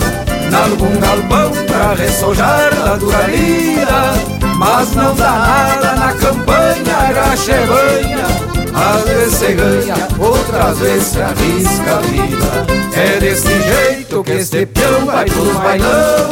[0.51, 4.15] Nalgum galpão pra ressojar da dura lida.
[4.57, 11.21] Mas não dá nada na campanha, graxa banha às vezes se ganha, outras vezes se
[11.21, 12.67] arrisca a vida.
[12.95, 16.29] É desse jeito que este peão vai pros bailão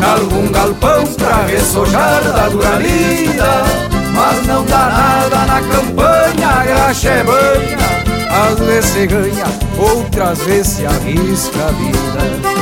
[0.00, 7.08] Nalgum galpão pra ressojar da dura lida Mas não dá nada na campanha, a graxa
[7.08, 7.78] é banha
[8.48, 9.46] Às vezes se ganha,
[9.78, 12.54] outras vezes se arrisca a vida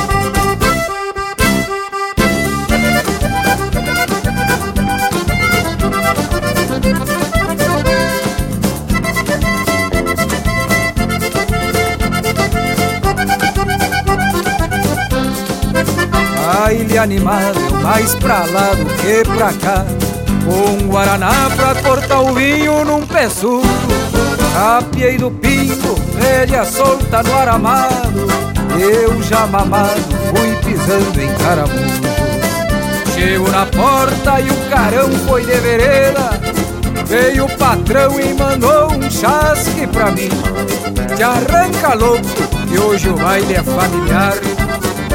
[16.73, 20.02] baile animado, mais pra lá do que pra cá.
[20.45, 23.67] Um guaraná pra cortar o vinho num pé surdo.
[24.53, 28.27] Capiei do pingo, rédea solta no aramado.
[28.79, 32.01] Eu já mamado, fui pisando em caramujo.
[33.13, 36.39] Chego na porta e o carão foi de vereda.
[37.05, 40.29] Veio o patrão e mandou um chasque pra mim.
[41.15, 42.23] Te arranca louco,
[42.67, 44.33] que hoje o baile é familiar.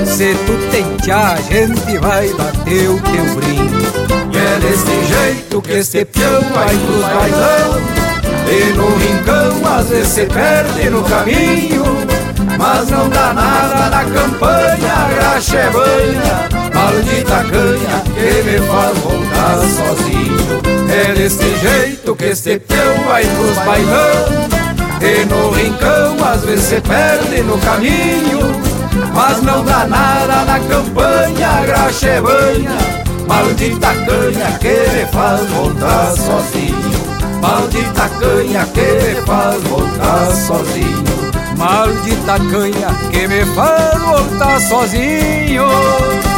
[0.07, 4.33] Se tu tentear, a gente vai bater o teu brinco.
[4.33, 7.81] E é desse jeito que esse peão vai pros bailão.
[8.51, 12.19] E no rincão às vezes se perde no caminho.
[12.59, 18.99] Mas não dá nada na campanha, a graxa é banha Maldita canha que me faz
[18.99, 24.49] voltar sozinho É desse jeito que esse peão vai pros bailão
[25.01, 28.68] E no rincão às vezes se perde no caminho
[29.19, 32.79] Mas não dá nada na campanha, graxa é banha
[33.27, 37.43] Maldita canha que me faz voltar sozinho.
[37.43, 41.33] Maldita canha que me faz voltar sozinho.
[41.57, 46.38] Maldita canha que me faz voltar sozinho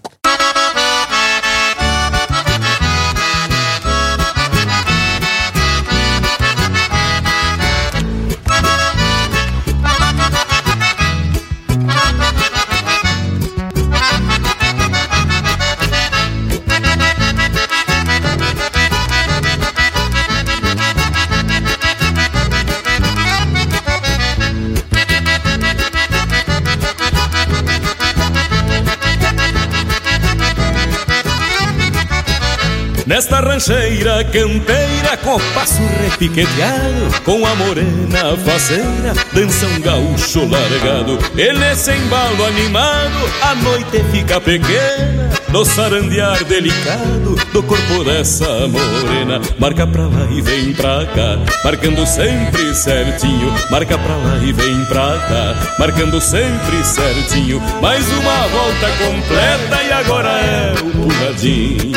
[33.11, 41.19] Nesta rancheira campeira, com passo repiqueteado, com a morena faceira, dança um gaúcho largado.
[41.37, 49.41] E nesse embalo animado, a noite fica pequena, no sarandear delicado do corpo dessa morena.
[49.59, 53.53] Marca pra lá e vem pra cá, marcando sempre certinho.
[53.69, 57.61] Marca pra lá e vem pra cá, marcando sempre certinho.
[57.81, 61.91] Mais uma volta completa e agora é o puladinho.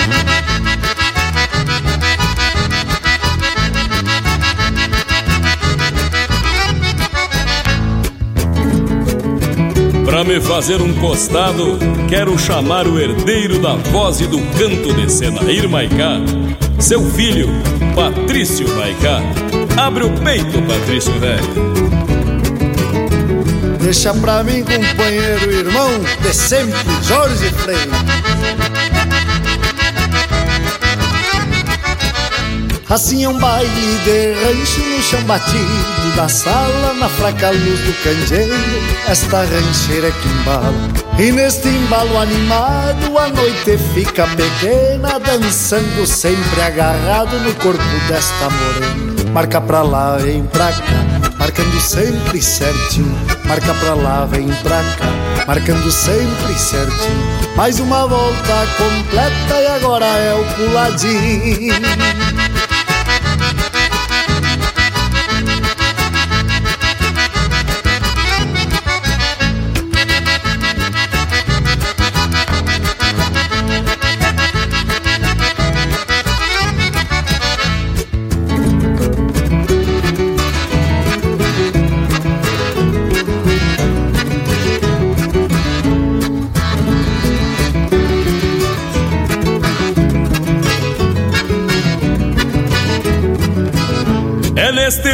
[10.14, 11.76] Pra me fazer um costado,
[12.08, 16.20] quero chamar o herdeiro da voz e do canto de Senair Maicá,
[16.78, 17.48] seu filho,
[17.96, 19.20] Patrício Maicá.
[19.76, 21.42] Abre o peito, Patrício velho.
[23.80, 25.90] Deixa pra mim, companheiro, irmão,
[26.22, 27.90] de sempre, Jorge Freire.
[32.88, 37.92] Assim é um baile de rancho no chão batido Da sala na fraca luz do
[38.04, 38.54] candeeiro
[39.08, 40.72] Esta rancheira que embala
[41.18, 49.32] E neste embalo animado A noite fica pequena Dançando sempre agarrado no corpo desta morena.
[49.32, 53.18] Marca pra lá, vem pra cá Marcando sempre certinho.
[53.44, 57.56] Marca pra lá, vem pra cá Marcando sempre certinho.
[57.56, 62.33] Mais uma volta completa E agora é o puladinho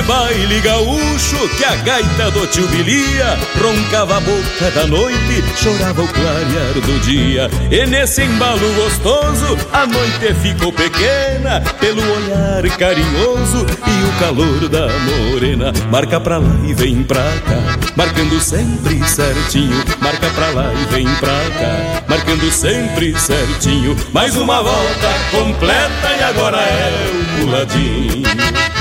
[0.03, 6.09] baile gaúcho que a gaita do tio Bilia roncava a boca da noite, chorava o
[6.09, 7.51] clarear do dia.
[7.71, 14.89] E nesse embalo gostoso a noite ficou pequena pelo olhar carinhoso e o calor da
[14.89, 15.73] morena.
[15.91, 19.83] Marca pra lá e vem pra cá, marcando sempre certinho.
[20.01, 23.97] Marca pra lá e vem pra cá, marcando sempre certinho.
[24.13, 28.80] Mais uma volta completa e agora é o puladinho.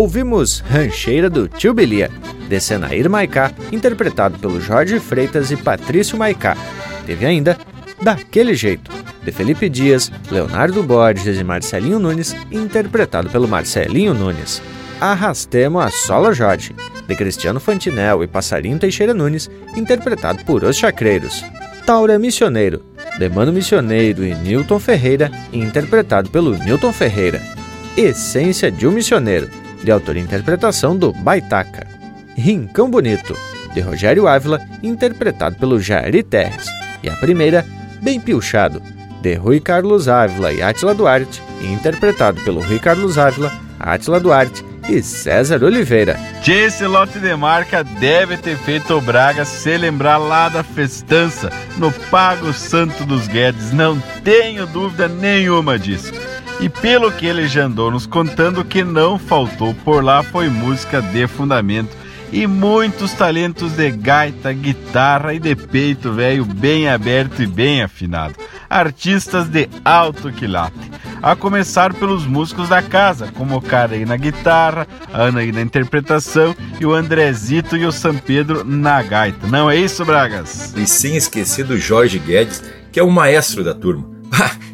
[0.00, 2.10] Ouvimos Rancheira do Tio Belia,
[2.48, 6.56] de Senair Maicá, interpretado pelo Jorge Freitas e Patrício Maicá.
[7.04, 7.58] Teve ainda
[8.00, 8.90] Daquele Jeito,
[9.22, 14.62] de Felipe Dias, Leonardo Borges e Marcelinho Nunes, interpretado pelo Marcelinho Nunes.
[14.98, 16.74] Arrastemos a Sola Jorge,
[17.06, 21.44] de Cristiano Fantinel e Passarinho Teixeira Nunes, interpretado por Os Chacreiros.
[21.84, 22.82] Taura Missioneiro,
[23.18, 27.42] de Mano Missioneiro e Newton Ferreira, interpretado pelo Newton Ferreira.
[27.98, 31.86] Essência de um Missioneiro, de autoria e interpretação do Baitaca.
[32.36, 33.36] Rincão Bonito,
[33.74, 36.66] de Rogério Ávila, interpretado pelo Jairi Terres.
[37.02, 37.66] E a primeira,
[38.02, 38.82] Bem Pilchado,
[39.20, 45.02] de Rui Carlos Ávila e Átila Duarte, interpretado pelo Rui Carlos Ávila, Átila Duarte e
[45.02, 46.18] César Oliveira.
[46.46, 51.92] Esse lote de marca deve ter feito o Braga se lembrar lá da festança no
[52.10, 56.12] Pago Santo dos Guedes, não tenho dúvida nenhuma disso.
[56.60, 60.50] E pelo que ele já andou nos contando, o que não faltou por lá foi
[60.50, 61.96] música de fundamento
[62.30, 68.34] e muitos talentos de gaita, guitarra e de peito velho bem aberto e bem afinado.
[68.68, 70.90] Artistas de alto quilate.
[71.22, 75.62] A começar pelos músicos da casa, como o Carei na guitarra, a Ana aí na
[75.62, 79.46] interpretação e o Andrezito e o São Pedro na gaita.
[79.46, 80.74] Não é isso, Bragas?
[80.76, 84.19] E sem esquecer do Jorge Guedes, que é o maestro da turma.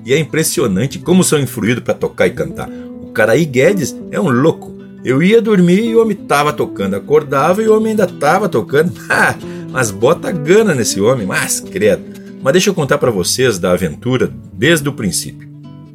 [0.04, 2.68] E é impressionante como são influídos para tocar e cantar.
[2.68, 4.76] O Caraí Guedes é um louco
[5.06, 6.96] eu ia dormir e o homem tava tocando.
[6.96, 8.92] Acordava e o homem ainda tava tocando.
[9.70, 12.02] mas bota gana nesse homem, mas credo.
[12.42, 15.48] Mas deixa eu contar para vocês da aventura desde o princípio.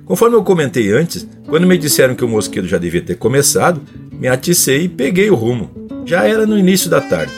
[0.06, 3.82] Conforme eu comentei antes, quando me disseram que o mosquito já devia ter começado,
[4.14, 5.70] me aticei e peguei o rumo.
[6.06, 7.34] Já era no início da tarde.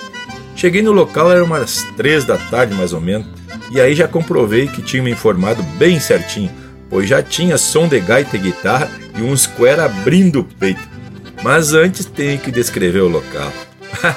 [0.55, 3.25] Cheguei no local, era umas três da tarde mais ou menos,
[3.73, 6.51] e aí já comprovei que tinha me informado bem certinho,
[6.91, 10.87] pois já tinha som de gaita e guitarra e um square abrindo o peito.
[11.41, 13.51] Mas antes tenho que descrever o local.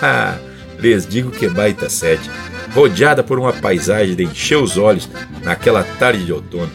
[0.78, 2.30] Lhes digo que baita sede,
[2.74, 5.08] rodeada por uma paisagem de encher os olhos
[5.42, 6.70] naquela tarde de outono,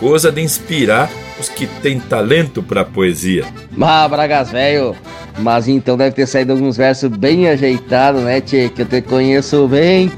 [0.00, 1.08] coisa de inspirar
[1.38, 3.44] os que têm talento para poesia.
[3.70, 4.96] Mas, Bragas velho,
[5.38, 8.68] mas então deve ter saído alguns versos bem ajeitados, né, Tchê?
[8.68, 10.10] Que eu te conheço bem.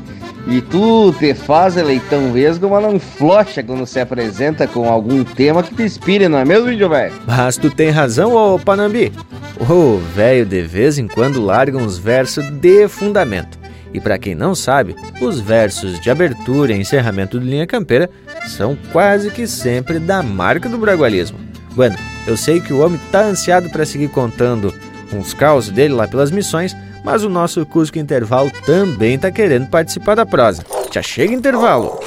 [0.49, 5.63] E tu te faz leitão vesgo, mas não flocha quando se apresenta com algum tema
[5.63, 7.13] que te inspire, não é mesmo, índio velho?
[7.27, 9.13] Mas tu tem razão, ô Panambi.
[9.59, 13.59] O velho de vez em quando larga uns versos de fundamento.
[13.93, 18.09] E para quem não sabe, os versos de abertura e encerramento do Linha Campeira
[18.47, 21.39] são quase que sempre da marca do bragualismo.
[21.75, 24.73] Bueno, eu sei que o homem tá ansiado para seguir contando
[25.13, 26.77] uns causos dele lá pelas missões,
[27.07, 30.67] mas o nosso Cusco Intervalo também está querendo participar da prosa.
[30.93, 32.01] Já chega intervalo!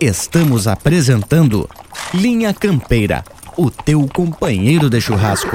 [0.00, 1.68] Estamos apresentando
[2.14, 3.22] Linha Campeira,
[3.54, 5.54] o teu companheiro de churrasco.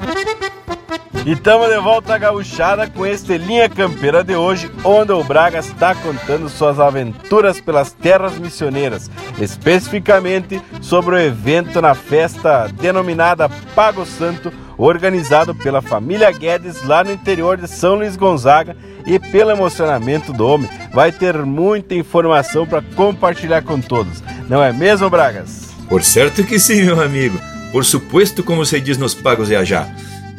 [1.23, 5.93] E de volta à gauchada com este Linha Campeira de hoje, onde o Braga está
[5.93, 14.51] contando suas aventuras pelas terras missioneiras, especificamente sobre o evento na festa denominada Pago Santo,
[14.79, 18.75] organizado pela família Guedes lá no interior de São Luís Gonzaga
[19.05, 24.23] e pelo emocionamento do homem, vai ter muita informação para compartilhar com todos.
[24.49, 25.69] Não é mesmo, Bragas?
[25.87, 27.50] Por certo que sim, meu amigo.
[27.71, 29.95] Por suposto, como se diz nos Pagos Viajar.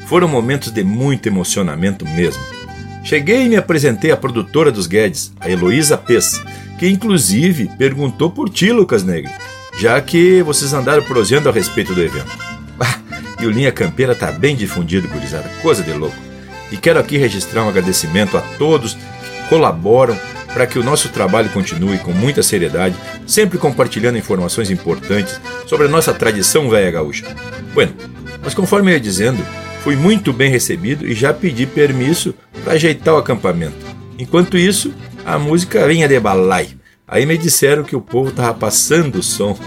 [0.07, 2.43] Foram momentos de muito emocionamento mesmo.
[3.03, 6.41] Cheguei e me apresentei à produtora dos Guedes, a Heloísa Pes,
[6.79, 9.33] que inclusive perguntou por ti, Lucas Negre,
[9.79, 12.31] já que vocês andaram proseando a respeito do evento.
[12.81, 12.99] Ah,
[13.39, 16.17] e o Linha Campeira tá bem difundido, gurizada, coisa de louco.
[16.73, 20.19] E quero aqui registrar um agradecimento a todos que colaboram
[20.53, 22.97] para que o nosso trabalho continue com muita seriedade,
[23.27, 27.25] sempre compartilhando informações importantes sobre a nossa tradição velha gaúcha.
[27.75, 27.95] Bueno,
[28.43, 29.43] mas conforme eu ia dizendo,
[29.83, 32.35] fui muito bem recebido e já pedi permisso
[32.65, 33.77] para ajeitar o acampamento.
[34.19, 34.93] Enquanto isso,
[35.25, 36.69] a música vinha de balai.
[37.07, 39.59] Aí me disseram que o povo tava passando o som.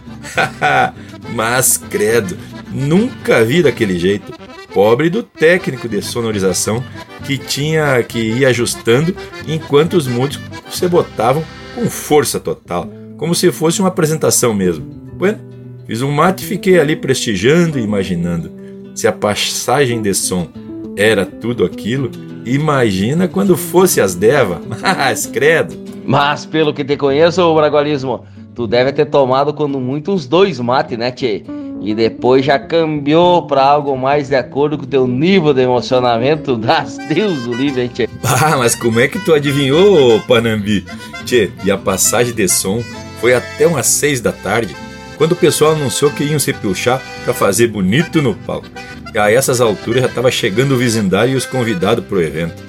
[1.33, 2.37] Mas credo,
[2.71, 4.33] nunca vi daquele jeito.
[4.75, 6.83] Pobre do técnico de sonorização
[7.25, 9.15] que tinha que ir ajustando
[9.47, 11.41] enquanto os músicos se botavam
[11.73, 14.85] com força total, como se fosse uma apresentação mesmo.
[15.17, 15.39] Bueno,
[15.87, 18.51] fiz um mate e fiquei ali prestigiando e imaginando.
[18.93, 20.49] Se a passagem de som
[20.97, 22.11] era tudo aquilo,
[22.45, 24.61] imagina quando fosse as deva.
[24.81, 25.73] Mas credo.
[26.05, 30.97] Mas pelo que te conheço, Bragualismo, tu deve ter tomado quando muito os dois mate,
[30.97, 31.45] né, tchê?
[31.85, 36.57] E depois já cambiou para algo mais de acordo com o teu nível de emocionamento
[36.57, 38.09] das Deus o livre, hein, tchê?
[38.23, 40.83] Ah, mas como é que tu adivinhou, Panambi?
[41.25, 42.83] Tchê, e a passagem de som
[43.21, 44.75] foi até umas seis da tarde,
[45.15, 48.67] quando o pessoal anunciou que iam se pilchar para fazer bonito no palco.
[49.13, 52.63] E a essas alturas já estava chegando o vizindário e os convidados pro evento.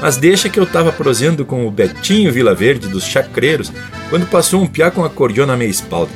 [0.00, 3.72] Mas deixa que eu tava prosendo com o Betinho Vila Verde dos Chacreiros
[4.08, 6.10] quando passou um piá com acordeão na minha espalda.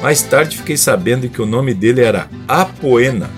[0.00, 3.30] Mais tarde fiquei sabendo que o nome dele era Apoena,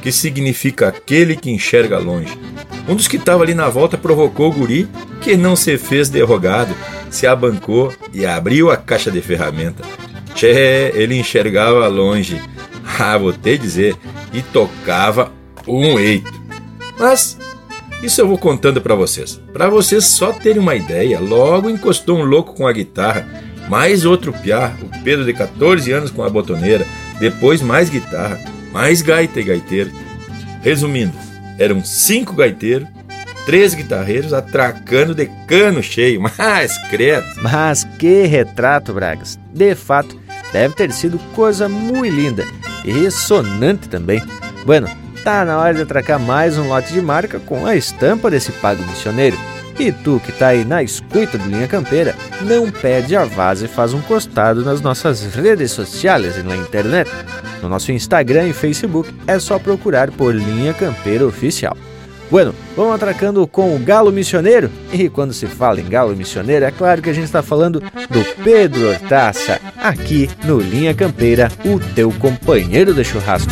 [0.00, 2.36] que significa aquele que enxerga longe.
[2.88, 4.88] Um dos que estava ali na volta provocou o guri,
[5.20, 6.74] que não se fez derrogado,
[7.10, 9.84] se abancou e abriu a caixa de ferramenta.
[10.34, 12.40] Tchê, ele enxergava longe.
[12.98, 13.96] Ah, vou te dizer,
[14.34, 15.32] e tocava
[15.66, 16.30] um eito.
[16.98, 17.38] Mas
[18.02, 19.40] isso eu vou contando para vocês.
[19.52, 23.26] Para vocês só terem uma ideia, logo encostou um louco com a guitarra,
[23.68, 26.86] mais outro piá, o Pedro de 14 anos com a botoneira,
[27.18, 28.38] depois mais guitarra,
[28.72, 29.90] mais gaita e gaiteiro.
[30.62, 31.12] Resumindo,
[31.58, 32.88] eram cinco gaiteiros,
[33.46, 37.26] três guitarreiros atracando de cano cheio, mas credo.
[37.42, 39.38] Mas que retrato, Bragas.
[39.52, 40.18] De fato,
[40.52, 42.44] deve ter sido coisa muito linda
[42.84, 44.22] e ressonante também.
[44.64, 44.88] Bueno,
[45.24, 48.82] tá na hora de atracar mais um lote de marca com a estampa desse pago
[48.84, 49.36] missioneiro.
[49.82, 53.68] E tu que tá aí na escuta do Linha Campeira, não perde a vaza e
[53.68, 57.10] faz um costado nas nossas redes sociais e na internet.
[57.60, 61.76] No nosso Instagram e Facebook é só procurar por Linha Campeira Oficial.
[62.30, 64.70] Bueno, vamos atracando com o Galo Missioneiro.
[64.92, 68.44] E quando se fala em Galo Missioneiro, é claro que a gente está falando do
[68.44, 73.50] Pedro Hortaça, aqui no Linha Campeira, o teu companheiro de churrasco.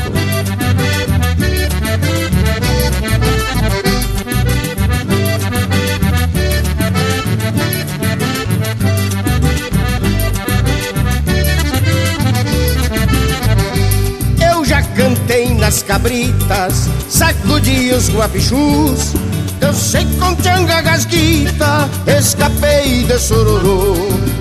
[15.70, 19.14] Nas cabritas, sacudi os guapichus.
[19.60, 23.94] Eu sei com tchanga gasguita, escapei de sururu.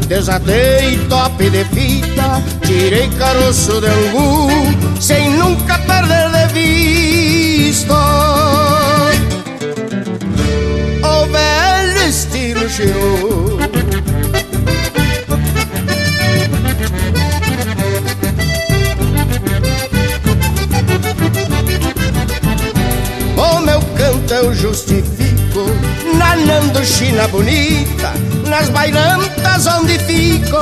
[0.08, 4.50] Desatei top de fita, tirei caroço de angu,
[5.00, 7.94] sem nunca perder de vista.
[11.04, 14.09] O velho estilo cheirou.
[24.32, 25.66] Eu justifico
[26.16, 28.14] Nanando China bonita
[28.48, 30.58] Nas bailantas onde fico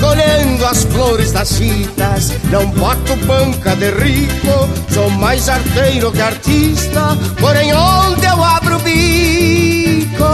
[0.00, 2.32] Colhendo as flores das citas.
[2.50, 8.80] Não boto banca de rico Sou mais arteiro que artista Porém onde eu abro o
[8.80, 10.24] bico?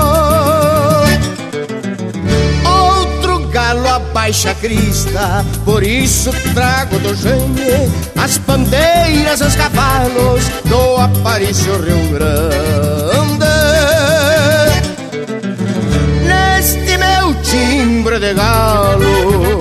[2.68, 3.88] Outro galo
[4.24, 5.44] abaixa a crista.
[5.66, 13.44] Por isso trago do gênio As bandeiras, os cavalos Do Aparício Rio Grande.
[16.26, 19.60] Neste meu timbre de galo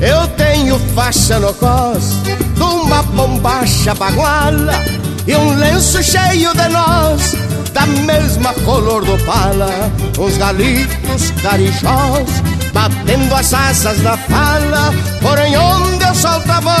[0.00, 2.22] Eu tenho faixa no cos
[2.54, 7.36] De uma bombacha baguala E um lenço cheio de nós
[7.72, 9.70] Da mesma color do pala
[10.18, 12.42] Os galitos carijós
[12.72, 16.72] Batendo as asas na fala Porém onde eu solto a voz?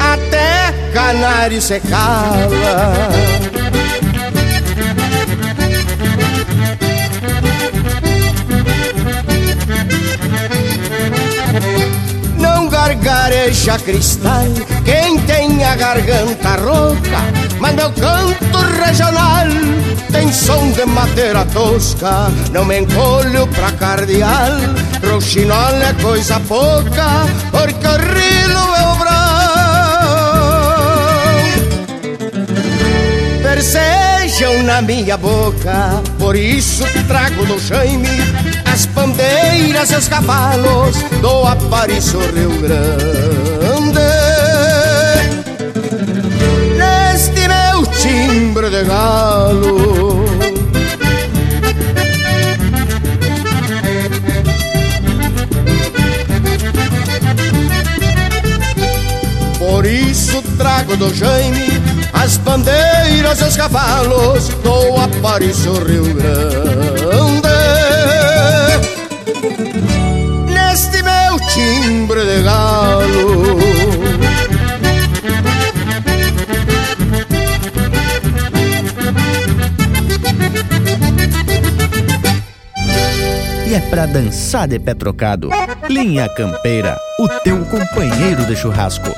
[0.00, 3.43] Até canário se cala
[13.34, 14.46] gargareja cristal
[14.84, 17.18] quem tem a garganta rouca,
[17.58, 19.48] mas meu canto regional
[20.12, 22.30] tem som de madeira tosca.
[22.52, 24.52] Não me encolho pra cardeal,
[25.10, 29.24] roxinol é coisa pouca, porque o rilo é o brão.
[34.64, 38.08] Na minha boca, por isso trago do Jaime
[39.06, 44.00] bandeiras e os cavalos do Aparício Rio Grande.
[46.78, 50.24] Neste meu timbre de galo.
[59.58, 61.68] Por isso trago do Jaime
[62.14, 67.13] as bandeiras e os cavalos do Aparício Rio Grande.
[84.34, 85.48] Dançar de pé trocado.
[85.88, 89.08] Linha Campeira, o teu companheiro de churrasco.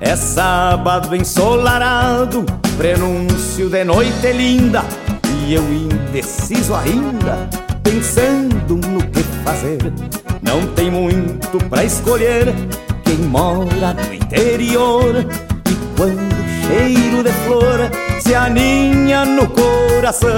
[0.00, 2.44] É sábado ensolarado,
[2.76, 4.82] prenúncio de noite linda,
[5.46, 7.48] e eu indeciso ainda,
[7.90, 9.78] pensando no que fazer.
[10.42, 12.54] Não tem muito pra escolher
[13.04, 20.30] quem mora no interior, e quando o cheiro de flor se aninha no coração.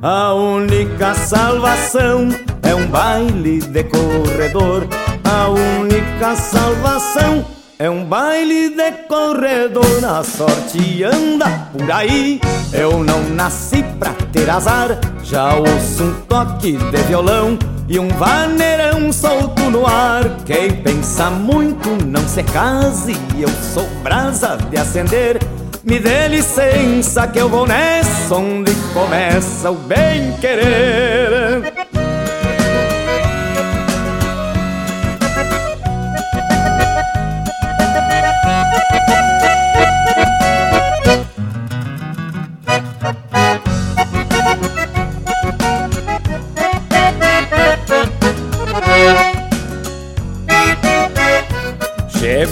[0.00, 2.28] A única salvação
[2.62, 4.86] é um baile de corredor.
[5.24, 7.44] A única salvação
[7.80, 10.04] é um baile de corredor.
[10.04, 12.40] A sorte anda por aí.
[12.72, 14.98] Eu não nasci pra ter azar.
[15.22, 17.58] Já ouço um toque de violão
[17.88, 20.24] e um vaneirão solto no ar.
[20.44, 23.16] Quem pensa muito não se case.
[23.38, 25.38] Eu sou brasa de acender.
[25.84, 31.35] Me dê licença que eu vou nessa onde começa o bem querer.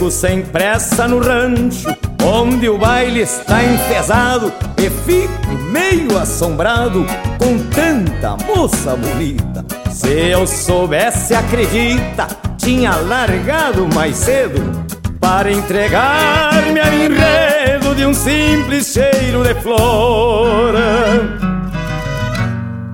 [0.05, 1.89] Chego sem pressa no rancho,
[2.23, 7.07] onde o baile está enfesado, e fico meio assombrado
[7.39, 9.65] com tanta moça bonita.
[9.91, 12.27] Se eu soubesse, acredita,
[12.59, 14.61] tinha largado mais cedo
[15.19, 20.75] para entregar-me ao enredo de um simples cheiro de flor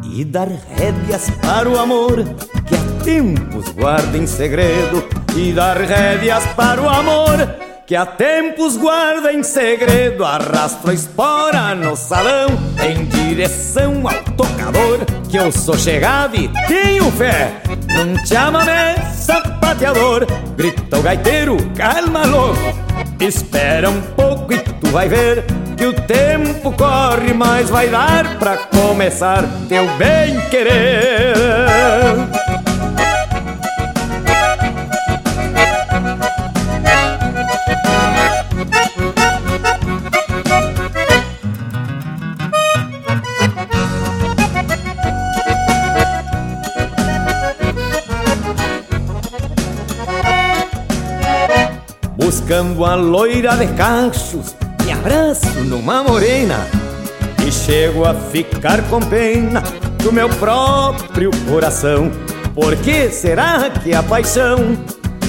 [0.05, 2.23] e dar rédeas para o amor
[2.67, 8.77] que há tempos guarda em segredo e dar rédeas para o amor que há tempos
[8.77, 10.25] guarda em segredo.
[10.25, 12.49] Arrastro a espora no salão
[12.81, 15.05] em direção ao tocador.
[15.29, 17.53] Que eu sou chegado e tenho fé.
[17.89, 20.25] Não te chamamé, sapateador.
[20.57, 22.61] Grita o gaiteiro, calma louco.
[23.19, 25.45] Espera um pouco e tu vai ver
[25.77, 31.35] que o tempo corre, mas vai dar pra começar teu bem querer.
[52.51, 56.67] Buscando a loira de cachos, me abraço numa morena
[57.47, 59.63] e chego a ficar com pena
[60.03, 62.11] do meu próprio coração.
[62.53, 64.77] Por que será que a paixão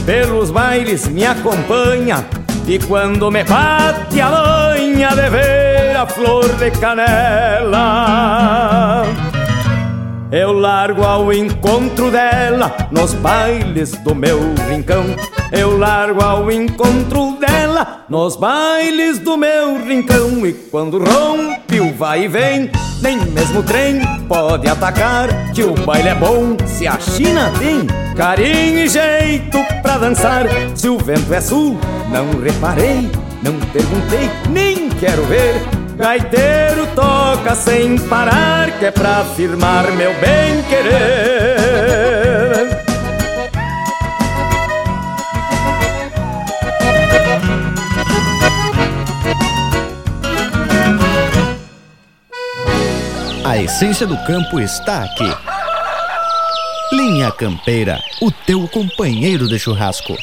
[0.04, 2.26] pelos bailes me acompanha?
[2.68, 7.84] E quando me bate a manha de ver a flor de canela,
[10.32, 15.06] eu largo ao encontro dela nos bailes do meu rincão.
[15.52, 20.46] Eu largo ao encontro dela nos bailes do meu rincão.
[20.48, 22.72] E quando rompe o vai e vem,
[23.02, 24.00] nem mesmo o trem
[24.30, 25.52] pode atacar.
[25.54, 30.46] Que o baile é bom se a China tem carinho e jeito pra dançar.
[30.74, 31.78] Se o vento é sul,
[32.10, 33.10] não reparei,
[33.44, 35.56] não perguntei, nem quero ver.
[35.98, 42.11] Gaiteiro toca sem parar, que é pra afirmar meu bem querer.
[53.52, 55.30] A essência do campo está aqui.
[56.94, 60.16] Linha Campeira, o teu companheiro de churrasco.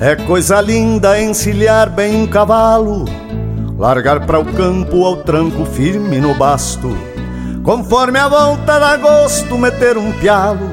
[0.00, 3.06] É coisa linda encilhar bem um cavalo,
[3.78, 6.96] largar para o campo ao tranco firme no basto,
[7.62, 10.70] conforme a volta dá gosto meter um pialo,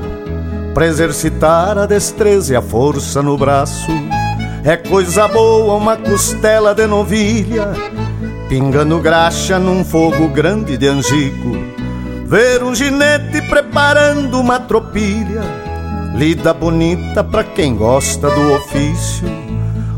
[0.74, 3.92] pra exercitar a destreza e a força no braço.
[4.64, 7.74] É coisa boa uma costela de novilha,
[8.48, 11.58] pingando graxa num fogo grande de angico,
[12.26, 15.42] ver um ginete preparando uma tropilha.
[16.16, 19.28] Lida bonita pra quem gosta do ofício.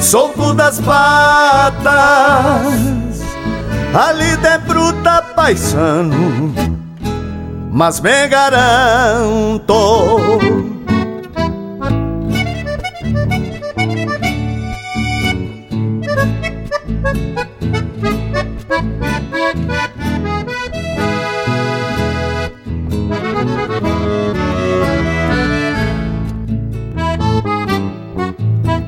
[0.00, 1.84] solto das patas,
[3.92, 6.54] ali de bruta paisano,
[7.70, 9.76] mas me garanto.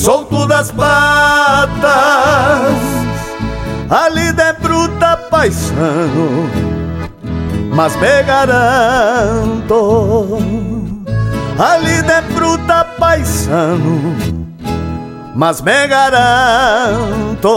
[0.00, 1.82] solto das patas,
[3.90, 6.48] ali de bruta paisano,
[7.74, 9.78] mas me garanto,
[11.58, 14.16] ali de bruta paisano,
[15.34, 17.50] mas me garanto.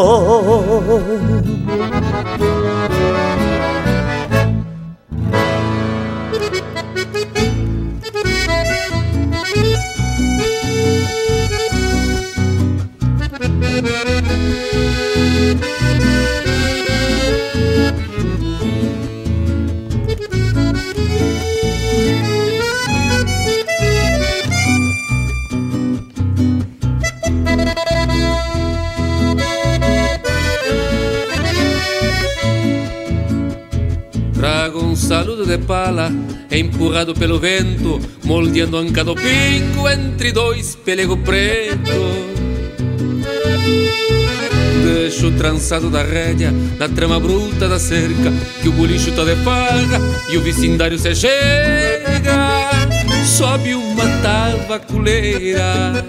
[35.13, 36.11] Saludo de pala,
[36.49, 42.01] empurrado pelo vento, moldeando anca do pingo entre dois pelego preto.
[44.83, 50.01] Deixo trançado da rédea na trama bruta da cerca Que o bolicho tá de farra
[50.29, 52.69] e o vecindário se chega
[53.23, 56.05] Sobe uma tabaculeira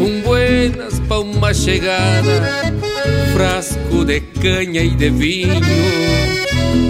[0.00, 2.72] Um buenas pra uma chegada
[3.34, 6.23] Frasco de canha e de vinho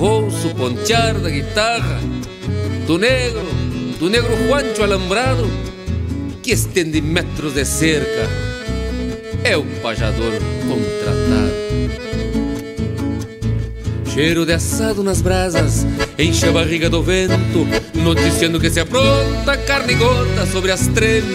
[0.00, 2.00] Ouço pontear da guitarra
[2.86, 3.46] do negro,
[3.98, 5.46] do negro Juancho alambrado
[6.42, 8.26] que estende metros de cerca
[9.44, 10.32] é o pajador
[10.66, 11.50] contratado.
[14.10, 15.86] Cheiro de assado nas brasas
[16.18, 21.28] enche a barriga do vento, noticiando que se apronta carne gorda sobre as trempes.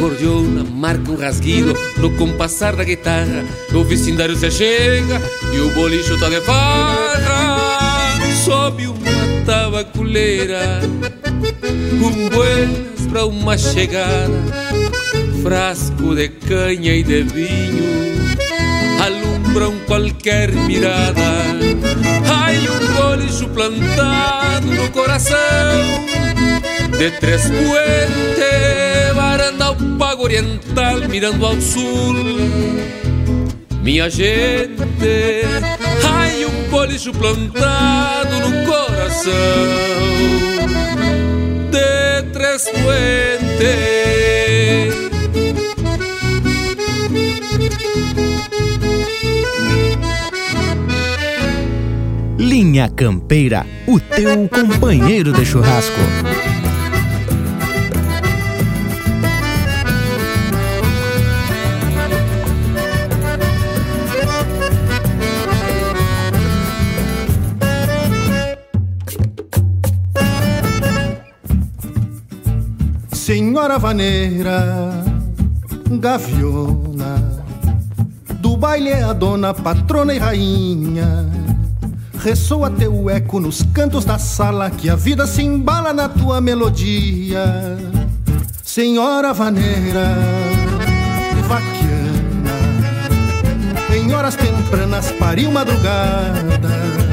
[0.00, 5.20] Gordiona marca um rasguido no compassar da guitarra, o vecindário se chega
[5.52, 8.18] e o bolicho tá de farra.
[8.44, 10.80] Sobe uma tabaculeira
[11.92, 14.42] um buenas pra uma chegada,
[15.42, 17.84] frasco de canha e de vinho,
[19.04, 21.20] alum deslumbram qualquer mirada.
[22.30, 25.36] Ai, um bolicho plantado no coração
[26.98, 29.57] de Três Puentes, varanda
[29.98, 32.14] pago oriental, mirando ao sul.
[33.82, 34.82] Minha gente,
[36.04, 39.32] ai, um bolicho plantado no coração
[41.70, 43.48] de Três Puentes.
[52.38, 56.47] Linha Campeira, o teu companheiro de churrasco.
[73.28, 75.04] Senhora vaneira,
[76.00, 77.42] gaviona,
[78.40, 81.28] do baile é a dona, patrona e rainha.
[82.24, 87.44] Ressoa teu eco nos cantos da sala, que a vida se embala na tua melodia.
[88.62, 90.16] Senhora vaneira,
[91.46, 92.56] vaquiana,
[93.94, 97.07] em horas tempranas pariu madrugadas,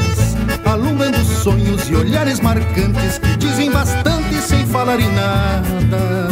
[0.65, 6.29] alumbrando sonhos e olhares marcantes que dizem bastante sem falar em nada.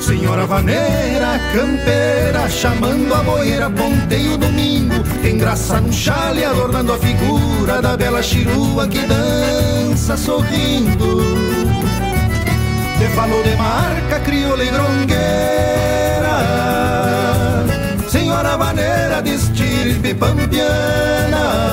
[0.00, 7.80] Senhora vaneira, campeira, chamando a boeira, ponteio domingo, tem graça no chale, adornando a figura
[7.80, 11.22] da bela chirua que dança sorrindo.
[12.98, 15.16] Te falou de marca, crioula e grongueira,
[18.08, 21.72] Senhora vaneira de estirpe pampiana.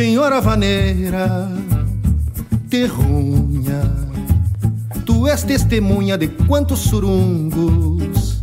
[0.00, 1.46] Senhora vaneira,
[2.70, 3.82] terrunha,
[5.04, 8.42] tu és testemunha de quantos surungos.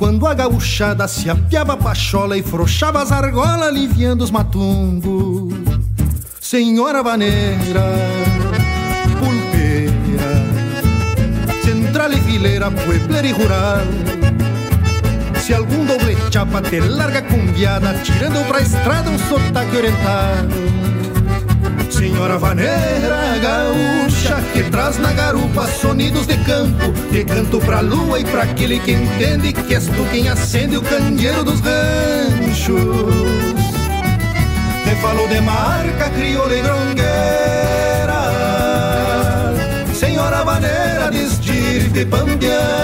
[0.00, 5.54] Quando a gauchada se apiava a pachola e frouxava as argolas, aliviando os matungos.
[6.40, 7.84] Senhora vaneira,
[9.20, 10.42] pulpeira,
[11.62, 13.86] central e fileira, puebler e rural.
[15.38, 20.65] Se algum doble chapa te larga cumbiada, tirando pra estrada um sotaque oriental.
[21.96, 28.24] Senhora vaneira gaúcha que traz na garupa sonidos de campo, de canto pra lua e
[28.24, 32.68] pra aquele que entende que és tu quem acende o candeeiro dos ranchos.
[34.84, 38.20] Te falou de marca, crioula e grongueira,
[39.94, 42.76] Senhora vaneira de estirpe pambiana.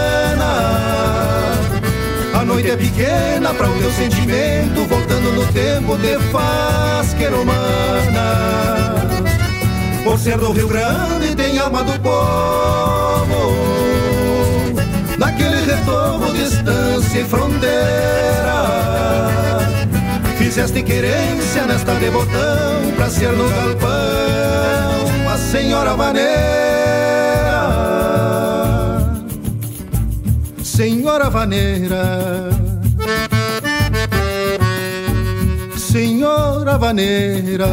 [2.42, 8.96] A noite é pequena para o teu sentimento, voltando no tempo te faz que humana.
[10.02, 13.54] Por ser do Rio Grande tem alma do povo,
[15.16, 17.70] naquele retorno, distância e fronteira.
[20.36, 26.42] Fizeste querência nesta de botão, pra ser no galpão a senhora vaneira.
[30.74, 32.48] Senhora vaneira,
[35.76, 37.66] Senhora vaneira.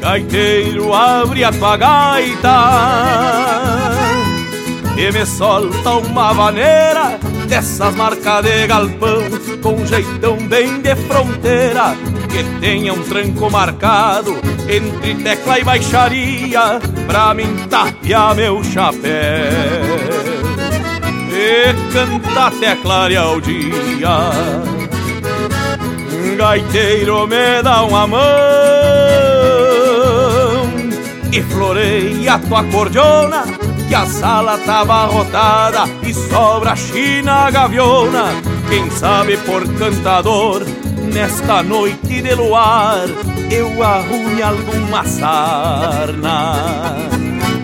[0.00, 3.63] Gaiteiro, abre a tua gaita
[4.96, 7.18] e me solta uma vaneira
[7.48, 9.22] dessas marcas de galpão
[9.62, 11.96] com jeitão bem de fronteira
[12.30, 14.36] que tenha um tranco marcado
[14.68, 19.12] entre tecla e baixaria pra mim tapear meu chapéu
[21.30, 24.30] e cantar até clarear o dia.
[26.36, 28.20] Gaiteiro me dá uma mão
[31.32, 33.63] e floreia tua cordiona
[33.94, 38.24] que a sala tava rotada e sobra China gaviona.
[38.68, 40.64] Quem sabe por cantador,
[41.12, 43.06] nesta noite de luar,
[43.52, 46.56] eu arrume alguma sarna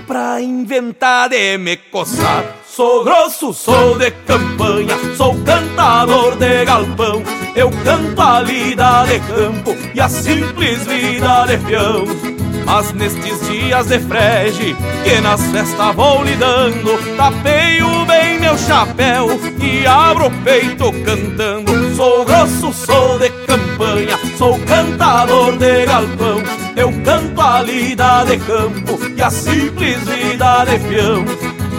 [0.06, 2.44] pra inventar de me coçar.
[2.64, 7.24] Sou grosso, sou de campanha, sou cantador de galpão.
[7.56, 12.39] Eu canto a lida de campo e a simples vida de peão.
[12.72, 19.26] Mas nestes dias de frege, que nas festas vou lidando, tapeio bem meu chapéu
[19.60, 21.96] e abro o peito cantando.
[21.96, 26.44] Sou grosso, sou de campanha, sou cantador de galpão.
[26.76, 31.24] Eu canto a lida de campo e a simples vida de peão.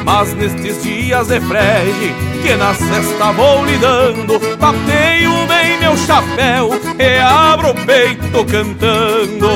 [0.04, 2.14] Mas nestes dias de frege,
[2.44, 6.70] que na cesta vou lidando, tapeio bem meu chapéu
[7.00, 9.48] e abro o peito cantando.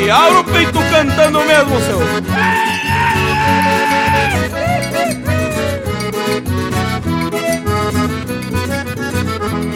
[0.00, 1.98] E abro o peito cantando mesmo, seu.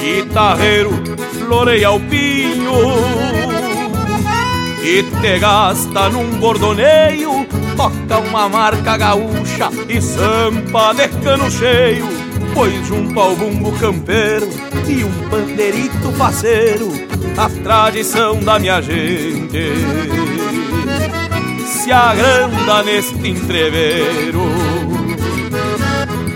[0.01, 0.91] Guitarreiro,
[1.39, 2.73] floreia o pinho.
[4.83, 7.47] E te gasta num bordoneio.
[7.77, 12.22] Toca uma marca gaúcha e sampa de cano cheio
[12.55, 14.49] Pois junto ao bumbo campeiro
[14.89, 16.89] e um pandeirito faceiro
[17.37, 19.73] A tradição da minha gente.
[21.67, 24.43] Se agranda neste entreveiro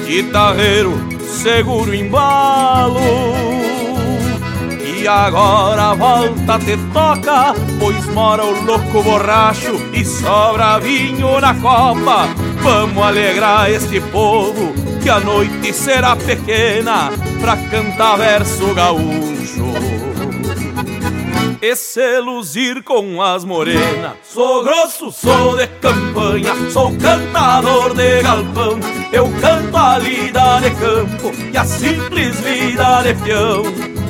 [0.06, 0.92] Guitarreiro,
[1.26, 3.45] seguro embalo
[4.98, 12.28] E agora volta te toca Pois mora o louco borracho E sobra vinho na copa
[12.62, 17.10] Vamos alegrar este povo Que a noite será pequena
[17.40, 19.66] Pra cantar verso gaúcho
[21.60, 24.12] e se luzir com as morenas.
[24.22, 28.78] Sou grosso, sou de campanha, sou cantador de galpão.
[29.10, 33.95] Eu canto a lida de campo e a simples vida de peão.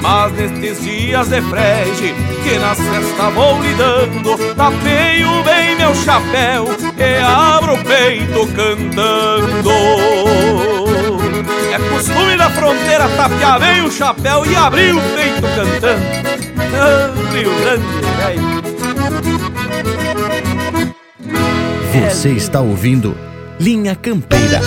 [0.00, 6.66] Mas nestes dias de frege, que nas festas vou lidando, tapeio bem meu chapéu
[6.96, 9.70] e abro o peito cantando.
[11.72, 16.06] É costume da fronteira tapear bem o chapéu e abrir o peito cantando.
[16.74, 17.84] Ah, Rio Grande,
[18.16, 18.58] velho.
[21.92, 23.16] Você está ouvindo
[23.58, 24.60] Linha Campeira.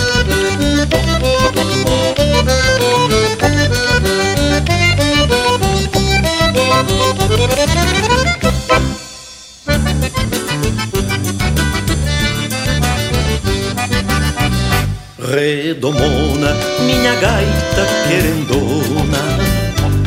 [15.32, 19.18] Redomona, minha gaita querendona.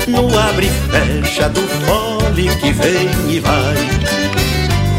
[0.08, 3.76] No abre e fecha do fole que vem e vai.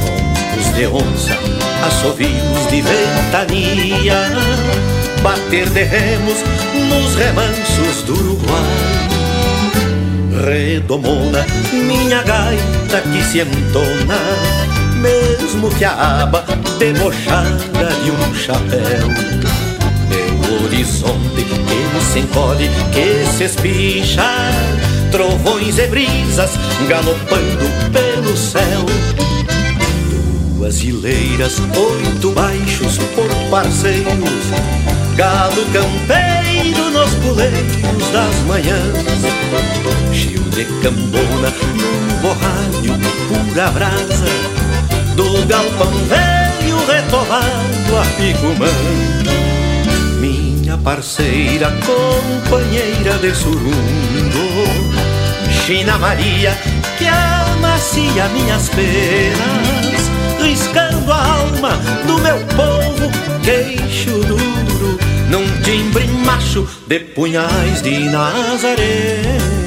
[0.02, 1.38] Roncos de onça,
[1.86, 4.30] assovios de ventania.
[5.22, 6.38] Bater de remos
[6.88, 8.95] nos remansos do Uruguai
[10.44, 14.18] Redomona, minha gaita que se entona
[15.00, 16.44] Mesmo que a aba
[16.78, 19.08] debochada de um chapéu.
[20.64, 24.24] Horizonte que se encolhe, que se espicha
[25.10, 26.50] Trovões e brisas
[26.88, 28.84] galopando pelo céu.
[30.56, 40.12] Duas hileiras, oito baixos por parceiros Galo campeiro nos puleiros das manhãs.
[40.12, 42.98] Gil de cambona num borralho
[43.28, 44.26] pura brasa.
[45.16, 49.26] Do galpão velho retovado a picumã
[50.66, 53.72] minha parceira, companheira de surungo,
[55.64, 56.58] China Maria,
[56.98, 60.10] que amacia minhas penas,
[60.42, 60.85] riscando
[61.26, 61.72] alma
[62.06, 63.10] do meu povo,
[63.42, 64.98] queixo duro,
[65.30, 69.66] num timbre macho de punhais de Nazarena.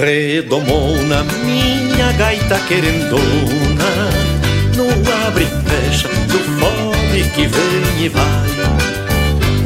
[0.00, 4.23] Redomona, minha gaita querendona
[4.76, 4.88] No
[5.26, 8.24] abre e fecha do fome que vem e vai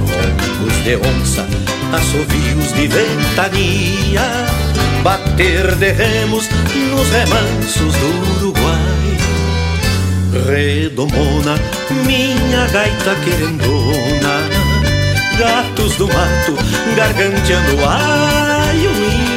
[0.00, 1.46] Roncos de onça,
[1.92, 4.22] assovios de ventania
[5.02, 6.48] Bater de remos
[6.90, 9.08] nos remansos do Uruguai
[10.46, 11.56] redomona,
[12.04, 14.48] minha gaita querendona.
[15.38, 16.54] Gatos do mato,
[16.96, 19.28] garganteando aiuim,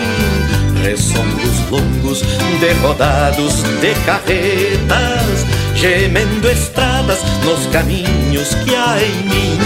[0.84, 5.46] ressongos longos de rodados de carretas,
[5.76, 9.58] gemendo estradas nos caminhos que há em mim.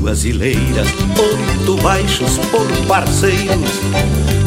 [0.00, 0.88] Duas hileiras,
[1.18, 3.70] oito baixos por parceiros,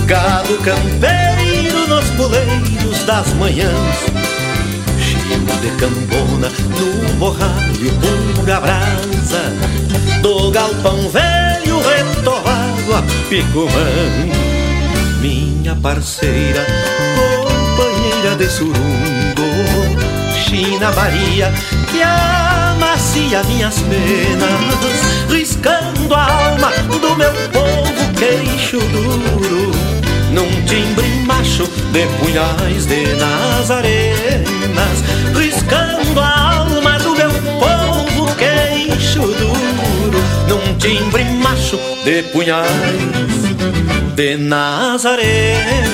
[0.06, 3.96] gado campeiro nos puleiros das manhãs.
[5.62, 7.92] De cambona no borralho
[8.36, 9.52] pura brasa.
[10.22, 14.46] Do galpão velho retorrado a picumã
[15.26, 16.64] minha parceira
[17.16, 19.15] companheira de surungo
[20.56, 21.52] China Maria
[21.92, 29.72] que amacia minhas penas riscando a alma do meu povo queixo duro
[30.32, 35.04] num timbre macho de punhais de nazarenas,
[35.36, 42.70] riscando a alma do meu povo queixo duro, num timbre macho de punhais
[44.16, 45.86] de nazarenas.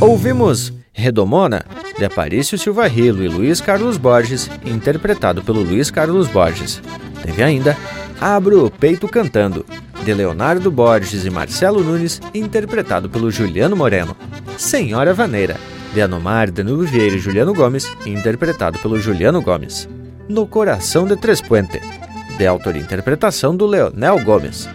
[0.00, 1.64] Ouvimos Redomona,
[1.98, 6.82] de Aparício Silva Rilo e Luiz Carlos Borges, interpretado pelo Luiz Carlos Borges.
[7.22, 7.76] Teve ainda
[8.20, 9.64] Abro o Peito Cantando,
[10.04, 14.16] de Leonardo Borges e Marcelo Nunes, interpretado pelo Juliano Moreno.
[14.58, 15.56] Senhora Vaneira,
[15.94, 19.88] de Anomar Danilo Vieira e Juliano Gomes, interpretado pelo Juliano Gomes.
[20.28, 21.16] No Coração de
[21.46, 21.80] Puente,
[22.36, 24.68] de autor e interpretação do Leonel Gomes.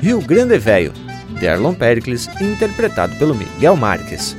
[0.00, 0.92] Rio Grande Velho,
[1.38, 4.36] de Arlon Pericles, interpretado pelo Miguel Marques.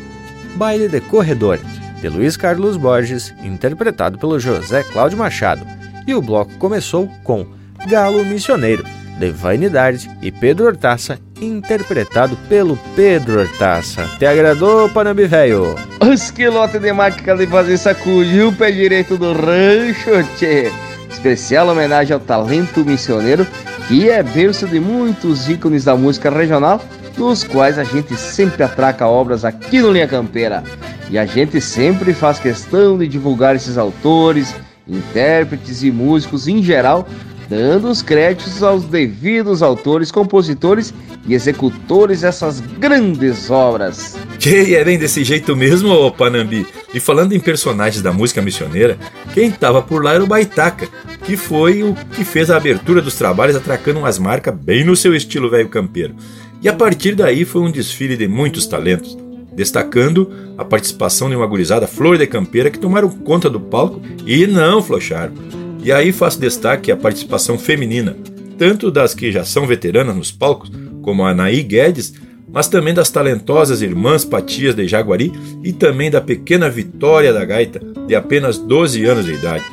[0.55, 1.59] Baile de Corredor,
[2.01, 5.65] de Luiz Carlos Borges, interpretado pelo José Cláudio Machado.
[6.05, 7.45] E o bloco começou com
[7.88, 8.84] Galo Missioneiro,
[9.18, 14.07] de Vainidade e Pedro Hortaça, interpretado pelo Pedro Hortaça.
[14.18, 15.76] Te agradou, Panambi Velho?
[16.01, 20.72] Os quilotes de máquina de fazer sacudir o pé direito do rancho, tchê.
[21.09, 23.45] Especial homenagem ao talento missioneiro,
[23.87, 26.81] que é berço de muitos ícones da música regional,
[27.17, 30.63] dos quais a gente sempre atraca obras aqui no Linha Campeira.
[31.09, 34.55] E a gente sempre faz questão de divulgar esses autores,
[34.87, 37.07] intérpretes e músicos em geral
[37.52, 40.94] dando os créditos aos devidos autores, compositores
[41.28, 44.18] e executores dessas grandes obras.
[44.40, 46.65] Que é bem desse jeito mesmo, ô Panambi.
[46.94, 48.98] E falando em personagens da música missioneira,
[49.34, 50.88] quem estava por lá era o Baitaca,
[51.26, 55.14] que foi o que fez a abertura dos trabalhos atracando umas marcas bem no seu
[55.14, 56.15] estilo velho campeiro.
[56.61, 59.18] E a partir daí foi um desfile de muitos talentos,
[59.53, 64.48] destacando a participação de uma gurizada flor de campeira que tomaram conta do palco e
[64.48, 65.60] não flocharam.
[65.83, 68.15] E aí faço destaque a participação feminina,
[68.57, 70.71] tanto das que já são veteranas nos palcos,
[71.01, 72.13] como a Anaí Guedes,
[72.47, 75.31] mas também das talentosas irmãs Patias de Jaguari
[75.63, 79.65] e também da pequena Vitória da Gaita, de apenas 12 anos de idade.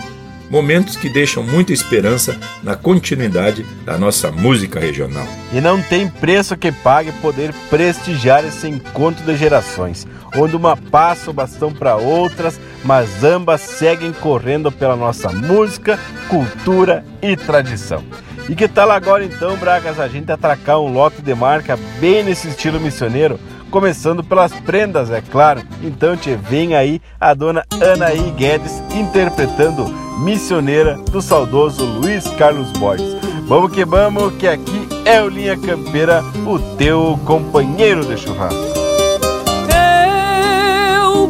[0.48, 5.26] Momentos que deixam muita esperança na continuidade da nossa música regional.
[5.52, 11.30] E não tem preço que pague poder prestigiar esse encontro de gerações, onde uma passa
[11.30, 15.98] o bastão para outras, mas ambas seguem correndo pela nossa música,
[16.28, 18.02] cultura e tradição.
[18.48, 22.48] E que tal agora então, Bragas, a gente atracar um lote de marca bem nesse
[22.48, 23.38] estilo missioneiro?
[23.70, 25.62] Começando pelas prendas, é claro.
[25.82, 29.86] Então te vem aí a dona Anaí Guedes interpretando
[30.18, 33.16] Missioneira do saudoso Luiz Carlos Borges.
[33.46, 38.87] Vamos que vamos, que aqui é o Linha Campeira, o teu companheiro de churrasco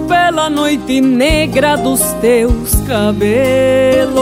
[0.08, 4.14] pela noite negra dos teus cabelos,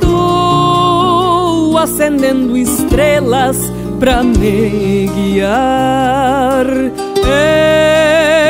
[0.00, 3.56] tu acendendo estrelas
[4.00, 6.66] pra me guiar.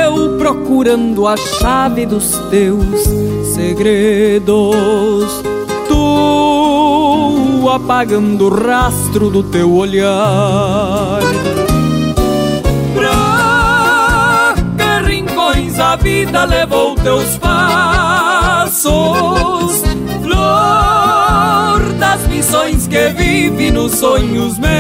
[0.07, 3.05] Eu procurando a chave dos teus
[3.55, 4.75] segredos,
[5.87, 11.21] tu apagando o rastro do teu olhar.
[16.03, 18.83] Vida levou teus passos,
[20.23, 24.71] flor das missões que vive nos sonhos meus.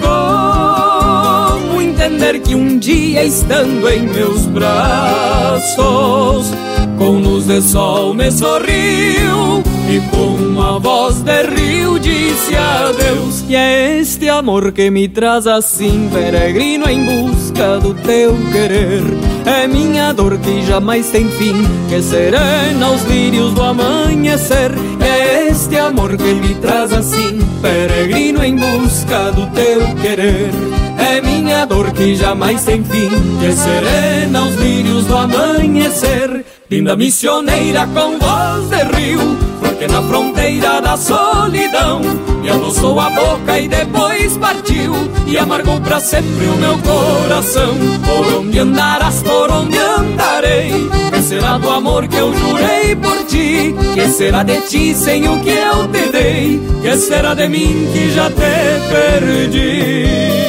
[0.00, 5.82] Como entender que um dia estando em meus braços,
[6.98, 11.98] com luz de sol me sorriu e com a voz de rio
[12.32, 13.44] disse adeus.
[13.48, 19.02] E é este amor que me traz assim, peregrino em busca do teu querer.
[19.44, 21.54] É minha dor que jamais tem fim,
[21.88, 24.72] que serena os lírios do amanhecer.
[25.00, 30.50] É este amor que me traz assim, peregrino em busca do teu querer.
[30.98, 33.10] É minha dor que jamais tem fim,
[33.40, 36.44] que serena os lírios do amanhecer.
[36.70, 39.51] Linda missioneira com voz de rio,
[39.88, 42.00] na fronteira da solidão
[42.40, 44.94] me adoçou a boca e depois partiu
[45.26, 47.74] e amargou para sempre o meu coração.
[48.04, 50.72] Por onde andarás, por onde andarei?
[51.10, 53.74] Que será do amor que eu jurei por ti?
[53.94, 56.60] Que será de ti sem o que eu te dei?
[56.82, 58.34] Que será de mim que já te
[58.90, 60.42] perdi?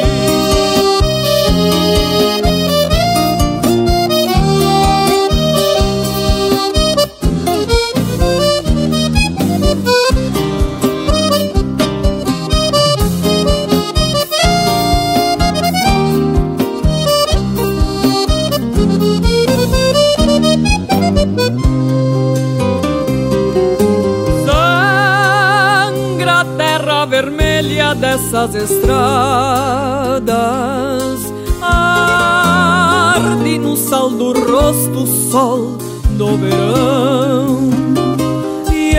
[28.47, 30.33] Dessas estradas
[31.61, 35.77] arde no sal do rosto o sol
[36.17, 37.69] do verão.
[38.71, 38.93] E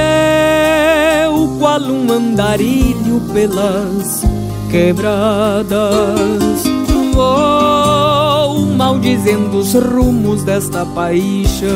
[1.26, 4.22] eu qual um andarilho pelas
[4.70, 5.76] quebradas
[7.12, 11.68] vou maldizendo os rumos desta paixão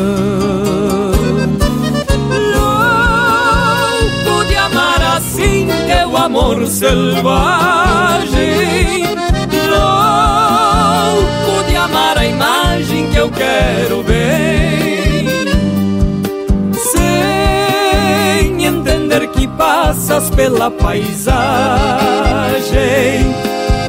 [6.39, 7.29] amor selvagem
[9.69, 15.27] Louco de amar a imagem que eu quero ver.
[16.73, 21.19] Sem entender que passas pela paisagem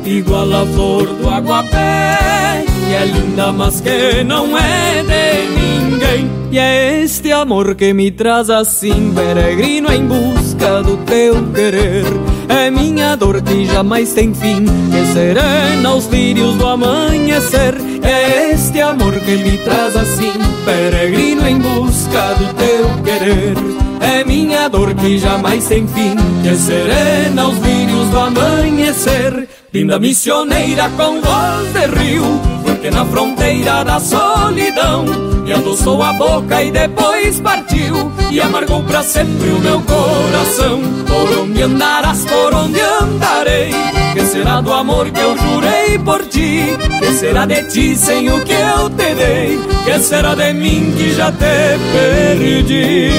[0.04, 6.32] Igual a flor do aguapé Que é linda mas que não é de ninguém.
[6.52, 12.29] E é este amor que me traz assim Peregrino em busca do teu querer
[12.60, 14.65] É minha dor que jamais tem fim.
[14.65, 17.76] Que serena os lírios do amanhecer.
[18.03, 20.34] É este amor que me traz assim
[20.65, 23.56] Peregrino em busca do teu querer.
[24.02, 29.48] É minha dor que jamais tem fim, que serena os lírios do amanhecer.
[29.73, 35.06] Linda missioneira com voz de rio, porque na fronteira da solidão
[35.50, 40.80] me adoçou a boca e depois partiu e amargou para sempre o meu coração.
[41.08, 43.72] Por onde andarás, por onde andarei?
[44.14, 46.78] Que será do amor que eu jurei por ti?
[47.00, 49.60] Que será de ti sem o que eu te dei?
[49.86, 53.10] Que será de mim que já te perdi?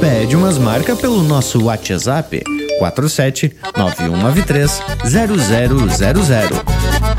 [0.00, 2.40] Pede umas marcas pelo nosso WhatsApp
[2.80, 7.09] 47 9193 0000.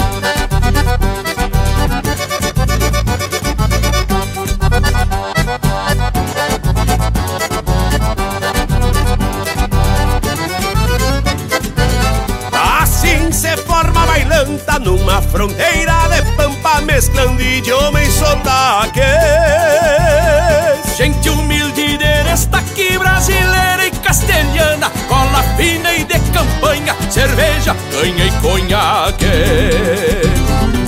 [27.12, 29.26] Cerveja, canha e conhaque.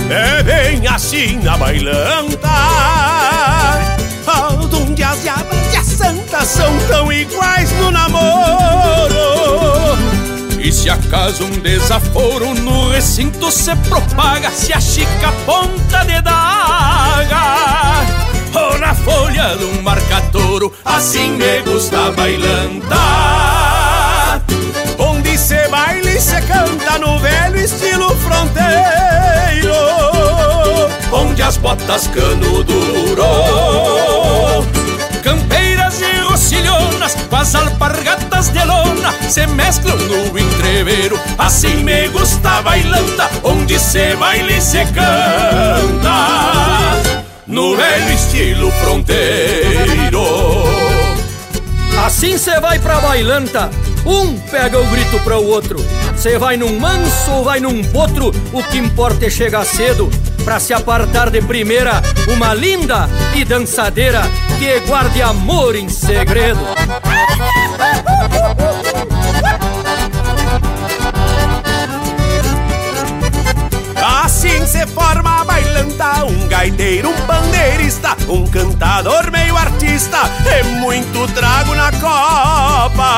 [0.08, 2.48] É bem assim na bailanta,
[4.72, 9.14] onde as diabas e as santas são tão iguais no namoro.
[10.58, 14.80] E se acaso um desaforo no recinto se propaga, se a
[15.44, 17.44] ponta de daga
[18.54, 19.82] ou na folha de um
[20.86, 23.53] assim me gusta bailanta.
[26.94, 29.74] Canta no velho estilo fronteiro,
[31.12, 33.24] onde as botas cano duro,
[35.22, 42.62] campeiras e rocilhonas com as alpargatas de lona se mesclam no entreveiro, assim me gusta
[42.62, 46.14] bailanta, onde se baile e se canta.
[47.46, 50.24] No velho estilo fronteiro.
[52.04, 53.70] Assim cê vai pra bailanta,
[54.06, 55.78] um pega o grito para o outro.
[56.16, 60.10] Cê vai num manso ou vai num potro, o que importa é chegar cedo.
[60.44, 64.22] Pra se apartar de primeira, uma linda e dançadeira
[64.58, 66.60] que guarde amor em segredo.
[74.24, 75.23] Assim se forma
[76.24, 83.10] Um gaiteiro, um pandeirista Um cantador meio artista É muito trago na copa.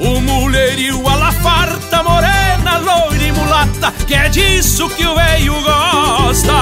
[0.00, 5.54] O mulherio a la farta Morena, loira e mulata Que é disso que o veio
[5.62, 6.52] gosta.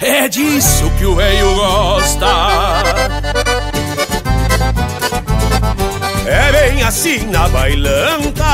[0.00, 2.26] É disso que o veio gosta
[6.86, 8.44] assim na bailanta.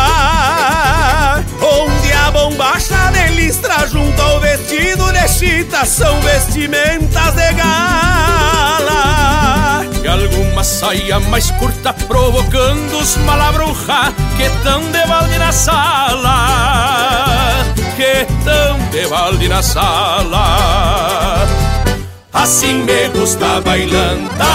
[1.60, 7.86] Onde a bombacha de listra junto ao vestido de chita São vestimentas de gala.
[10.02, 16.36] E alguma saia mais curta provocando os malabruja Que tão de balde na sala
[17.96, 21.46] Que tão de balde na sala.
[22.32, 24.46] Assim me gusta bailantar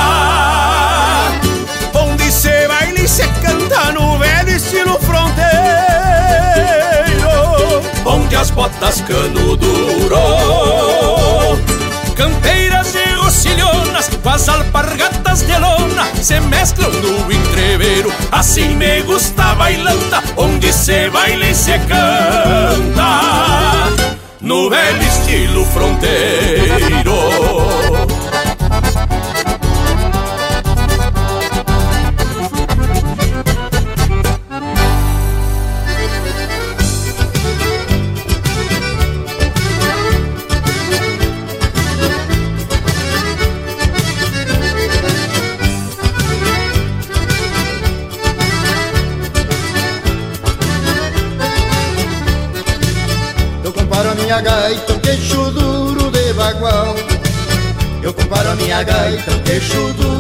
[1.94, 3.28] Onde se baila e se
[3.72, 5.42] canta no velho estilo fronteiro.
[8.06, 10.18] Onde as botas cano duro
[12.16, 18.12] Campeiras e rocilhonas com as alpargatas de lona Se mesclam no entreveiro.
[18.32, 23.22] Assim me gusta bailanta Onde se baila e se canta.
[24.42, 27.12] No velho estilo fronteiro.
[58.42, 60.11] Eu comparo a minha gaita um queixo duro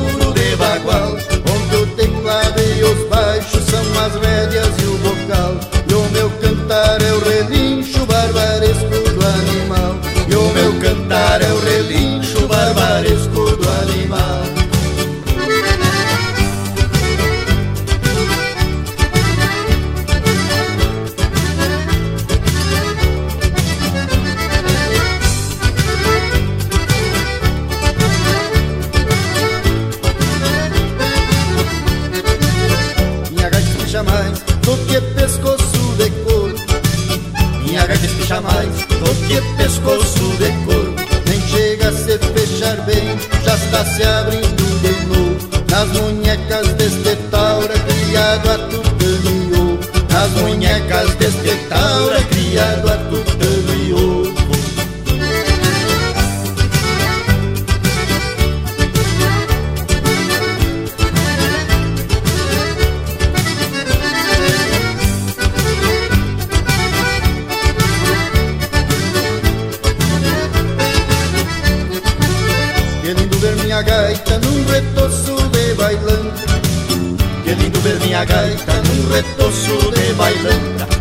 [73.83, 76.45] gaita num retoço de bailanta
[77.43, 81.00] Que lindo ver minha gaita num retoço de bailanta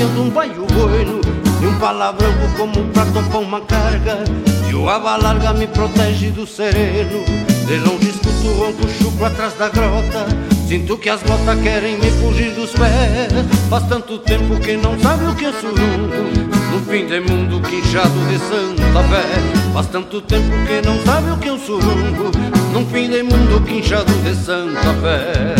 [0.00, 1.20] Desfiando um baio bueno
[1.60, 4.24] E um palavrão como pra topar uma carga.
[4.66, 7.22] E o aba larga me protege do sereno.
[7.66, 10.26] De longe escuto o ronco chucro atrás da grota.
[10.66, 13.30] Sinto que as botas querem me fugir dos pés.
[13.68, 16.30] Faz tanto tempo que não sabe o que é surungo
[16.72, 19.26] No fim de mundo quinchado de Santa Fé.
[19.74, 22.30] Faz tanto tempo que não sabe o que é um surungo
[22.72, 25.54] Num fim de mundo quinchado de Santa Fé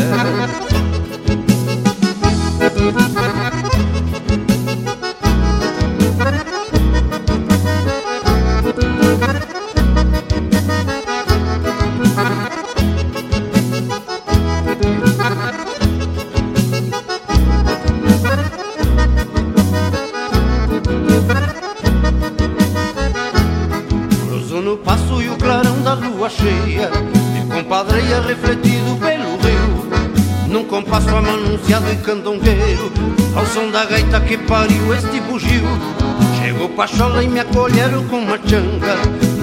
[31.97, 32.91] candongueiro
[33.35, 35.63] Ao som da gaita que pariu este bugio.
[36.39, 38.97] Chegou Pachola e me acolheram com uma changa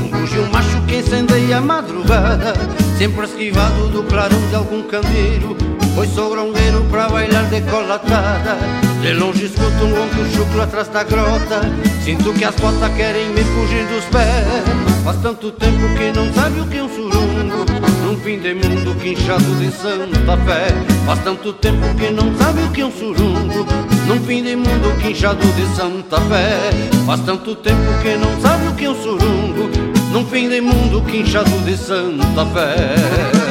[0.03, 2.53] Um bugio macho que incendeia a madrugada.
[2.97, 5.55] Sempre esquivado do clarão de algum candeiro
[5.93, 8.57] Foi sogrongueiro pra bailar decolatada
[9.01, 11.61] De longe escuto um ronco chucro atrás da grota
[12.03, 15.03] Sinto que as botas querem me fugir dos pés.
[15.03, 17.65] Faz tanto tempo que não sabe o que é um surungo
[18.07, 20.67] Num fim de mundo quinchado de Santa Fé.
[21.05, 23.65] Faz tanto tempo que não sabe o que é um surungo
[24.07, 26.71] Num fim de mundo quinchado de Santa Fé.
[27.05, 29.69] Faz tanto tempo que não sabe o que é um surungo
[30.13, 33.46] Num fim de mundo quinchado de Santa Fé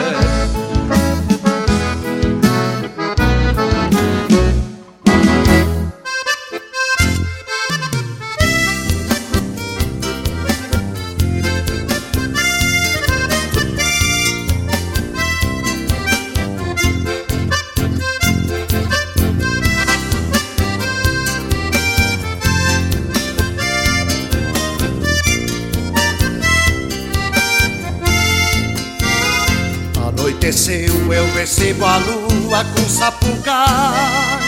[31.36, 34.40] recebo a lua com sapucai.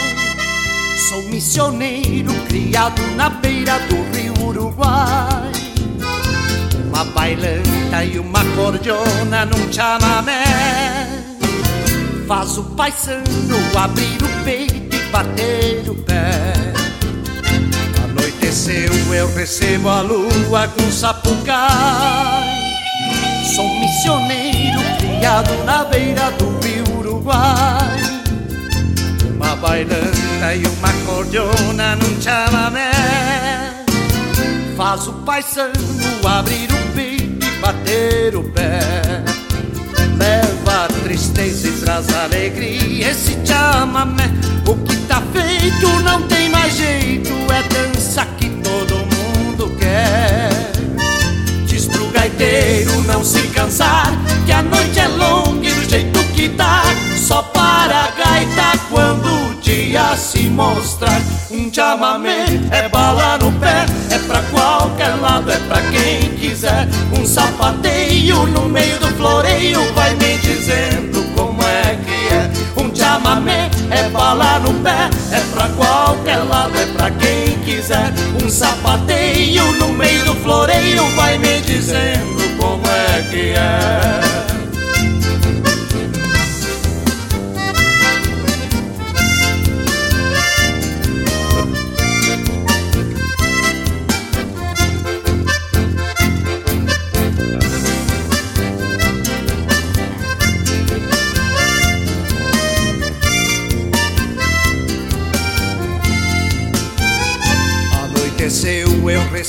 [1.07, 5.51] Sou missioneiro criado na beira do rio Uruguai.
[6.87, 10.43] Uma bailanta e uma cordiona num chamamé.
[12.27, 13.23] Faz o paisano
[13.77, 16.53] abrir o peito e bater o pé.
[18.03, 22.49] Anoiteceu, eu recebo a lua com sapucai.
[23.55, 24.48] Sou missioneiro
[25.19, 26.47] criado na beira do
[26.97, 27.99] Uruguai.
[29.35, 32.91] Uma bailanta e uma cordiona num chamamé
[34.75, 35.73] Faz o paisano
[36.25, 38.79] abrir o peito e bater o pé.
[40.17, 43.09] Leva a tristeza e traz alegria.
[43.09, 44.29] Esse chamamé
[44.67, 47.88] O que tá feito não tem mais jeito É dança
[52.39, 54.11] gaiteiro não se cansar
[54.45, 56.83] Que a noite é longa e do jeito que tá
[57.17, 61.21] só para a gaita quando o dia se mostrar.
[61.51, 66.87] Um chamamé é bala no pé É pra qualquer lado, é pra quem quiser.
[67.15, 72.81] Um sapateio no meio do floreio Vai me dizendo como é que é.
[72.81, 78.13] Um chamamé é bala no pé É pra qualquer lado, é pra quem quiser.
[78.41, 79.18] Um sapateio
[80.49, 84.28] floreio Vai me dizendo como é que é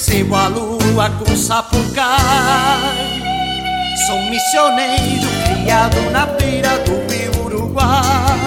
[0.00, 2.00] eu recebo a lua com sapucai.
[4.06, 8.38] Sou missioneiro criado na beira do rio Uruguai.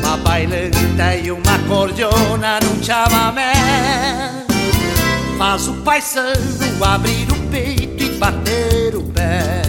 [0.00, 4.44] Uma bailanta e uma cordiona num chamamé.
[5.38, 9.62] Faz o paisano abrir o peito e bater o pé.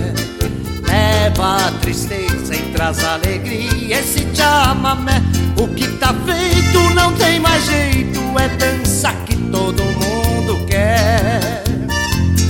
[0.86, 5.22] Leva a tristeza e traz alegria esse chamamé.
[5.58, 10.23] O que tá feito não tem mais jeito, é dança que todo mundo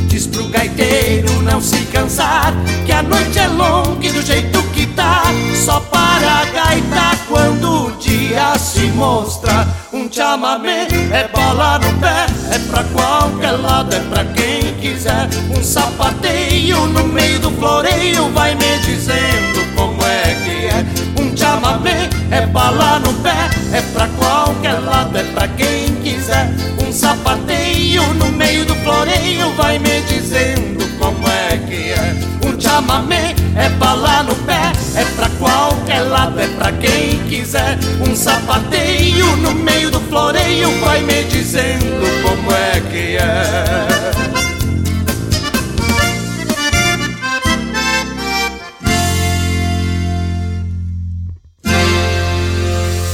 [0.08, 2.54] Diz pro gaiteiro não se cansar,
[2.86, 5.24] que a noite é longa e do jeito que tá,
[5.66, 9.68] só para a gaita quando o dia se mostra.
[9.92, 15.30] Um chamamé é bala no pé, é pra qualquer lado, é pra quem quiser.
[15.56, 21.22] Um sapateio no meio do floreio vai me dizendo como é que é.
[21.22, 26.54] Um chamamé é bala no pé, é pra qualquer lado, é pra quem quiser
[26.94, 28.32] sapateio no
[28.66, 32.16] do floreio vai me dizendo como é que é.
[32.46, 37.78] Um chamamé é pra lá no pé, é pra qualquer lado, é pra quem quiser.
[38.08, 44.24] Um sapateio no meio do floreio vai me dizendo como é que é.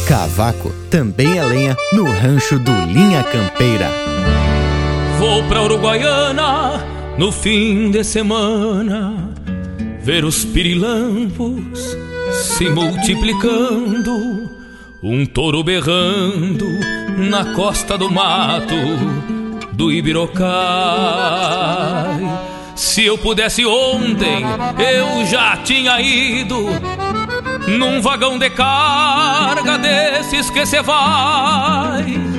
[0.08, 3.92] Cavaco também é lenha no rancho do Linha Campeira.
[5.40, 6.86] Vou pra Uruguaiana
[7.18, 9.34] no fim de semana
[10.02, 11.98] ver os pirilampos
[12.34, 14.52] se multiplicando,
[15.02, 16.68] um touro berrando
[17.18, 18.76] na costa do mato
[19.72, 20.40] do Ibirocai.
[22.76, 24.44] Se eu pudesse ontem,
[24.78, 26.66] eu já tinha ido
[27.66, 32.39] num vagão de carga desses que cê vai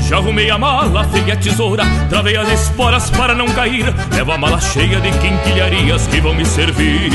[0.11, 3.85] Já arrumei a mala, fiei a tesoura, travei as esporas para não cair.
[4.13, 7.13] Levo a mala cheia de quinquilharias que vão me servir.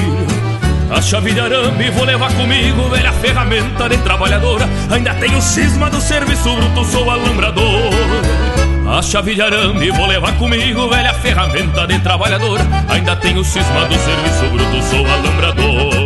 [0.90, 4.66] A chave de arame vou levar comigo, velha ferramenta de trabalhadora.
[4.90, 7.93] Ainda tenho cisma do serviço bruto, sou alambrador.
[8.89, 12.66] A chave de arame vou levar comigo, velha ferramenta de trabalhadora.
[12.89, 16.05] Ainda tenho cisma do serviço bruto, sou alambrador.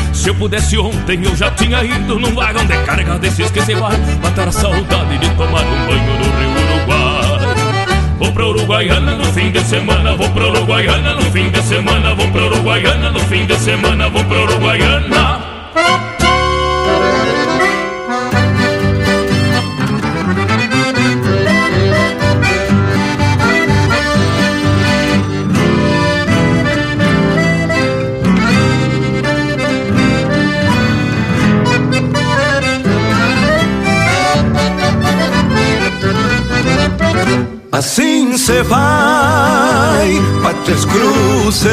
[0.13, 3.73] Se eu pudesse ontem eu já tinha ido num vagão de carga desses que se
[3.75, 8.01] vai matar a saudade de tomar um banho no Rio Uruguai.
[8.19, 12.27] Vou pra Uruguaiana no fim de semana, vou pra Uruguaiana no fim de semana, vou
[12.29, 16.10] pra Uruguaiana no fim de semana, vou pra Uruguaiana.
[38.37, 41.69] Se vai para Três Cruzes,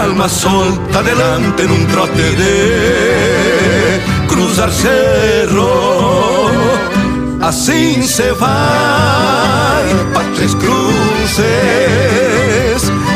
[0.00, 6.50] alma solta adelante num trote de cruzar cerro.
[7.40, 11.42] Assim se vai para Três Cruzes,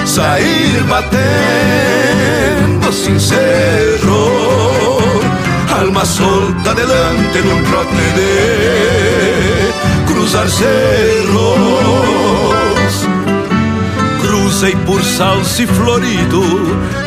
[0.05, 4.96] sair batendo sincero
[5.81, 9.73] alma solta adelante num trote de
[10.07, 11.87] cruzar cerros.
[14.21, 16.43] Cruzei por salse florido,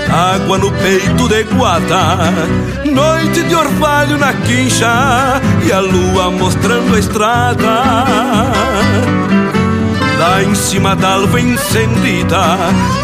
[0.09, 2.33] água no peito de guata,
[2.85, 7.83] noite de orvalho na quincha e a lua mostrando a estrada.
[10.19, 12.57] Lá em cima da alva encendida,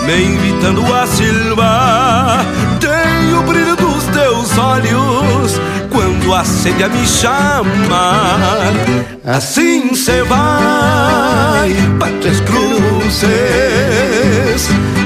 [0.06, 2.46] me invitando a silvar,
[2.80, 3.65] tem o brilho
[4.46, 5.62] teus olhos
[5.92, 8.34] quando a sede me chama.
[9.26, 12.10] Assim se vai para
[12.46, 13.30] Cruzes,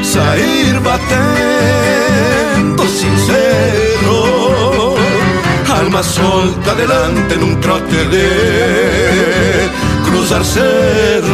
[0.03, 4.95] sair batendo sincero,
[5.69, 9.69] alma solta adelante num trote de
[10.03, 11.29] cruzar cerros.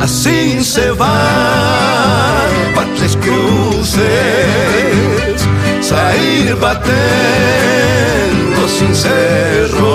[0.00, 4.91] Assim se vai para Três Cruzes
[5.92, 9.90] sair batendo sincero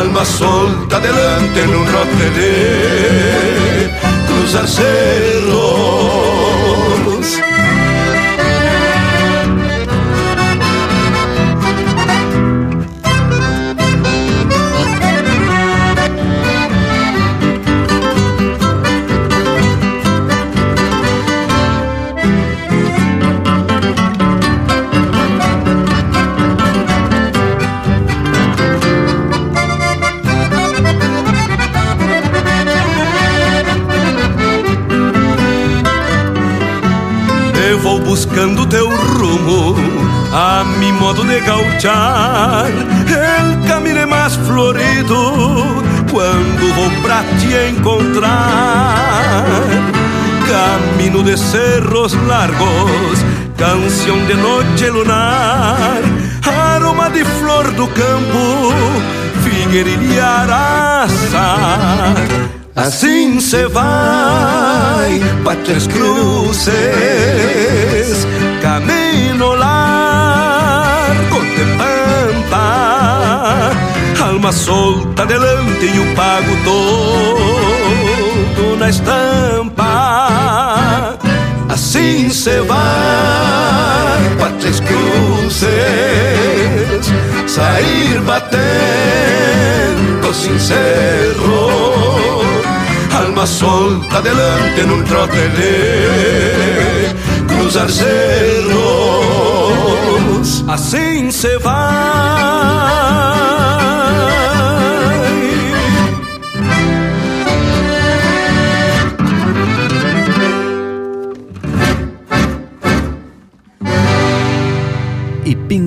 [0.00, 2.52] alma solta adelante en un norte de
[4.28, 6.49] cruzar cerros.
[43.08, 49.44] El camino mais florido quando vou pra te encontrar.
[50.46, 53.24] Camino de cerros largos,
[53.56, 56.00] canção de noite lunar,
[56.46, 58.74] aroma de flor do campo,
[59.42, 61.56] figueirilha e araçá
[62.76, 66.76] Assim se vai para Tres Cruces,
[68.62, 69.09] camino
[74.40, 79.84] alma solta delante e o pago todo na estampa.
[81.68, 85.68] Assim se vai para Tres Cruces,
[87.46, 91.68] sair batendo sincero
[93.12, 97.14] alma solta adelante en un trote de
[97.46, 98.70] cruzar cerros,
[100.66, 103.09] así se va.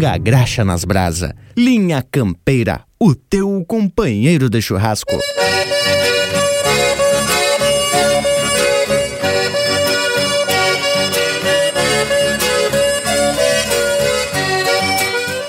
[0.04, 1.34] Pinga graxa nas brasa.
[1.56, 5.18] Linha Campeira, o teu companheiro de churrasco.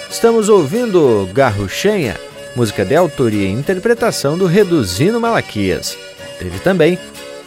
[0.09, 2.17] Estamos ouvindo Garruchenha,
[2.55, 5.99] música de autoria e interpretação do Reduzindo Malaquias.
[6.39, 6.97] Teve também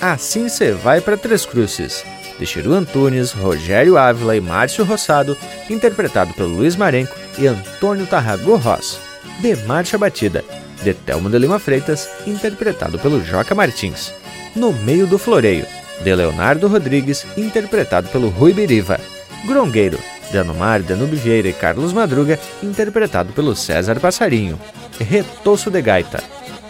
[0.02, 2.04] Assim Cê Vai para Três Cruzes,
[2.40, 5.38] de Chiru Antunes, Rogério Ávila e Márcio Rossado,
[5.70, 9.00] interpretado pelo Luiz Marenco e Antônio Tarrago Ross.
[9.40, 10.44] De Marcha Batida,
[10.84, 14.14] de Telmo de Lima Freitas, interpretado pelo Joca Martins.
[14.56, 15.66] No Meio do Floreio,
[16.04, 19.00] de Leonardo Rodrigues, interpretado pelo Rui Biriva.
[19.46, 20.00] Grongueiro,
[20.32, 24.60] de Anomar, Danube Vieira e Carlos Madruga, interpretado pelo César Passarinho.
[25.00, 26.24] Retoço de Gaita,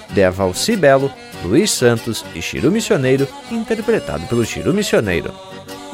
[0.09, 1.11] de Avalci Belo,
[1.43, 5.33] Luiz Santos e Chiru Missioneiro, interpretado pelo Chiru Missioneiro.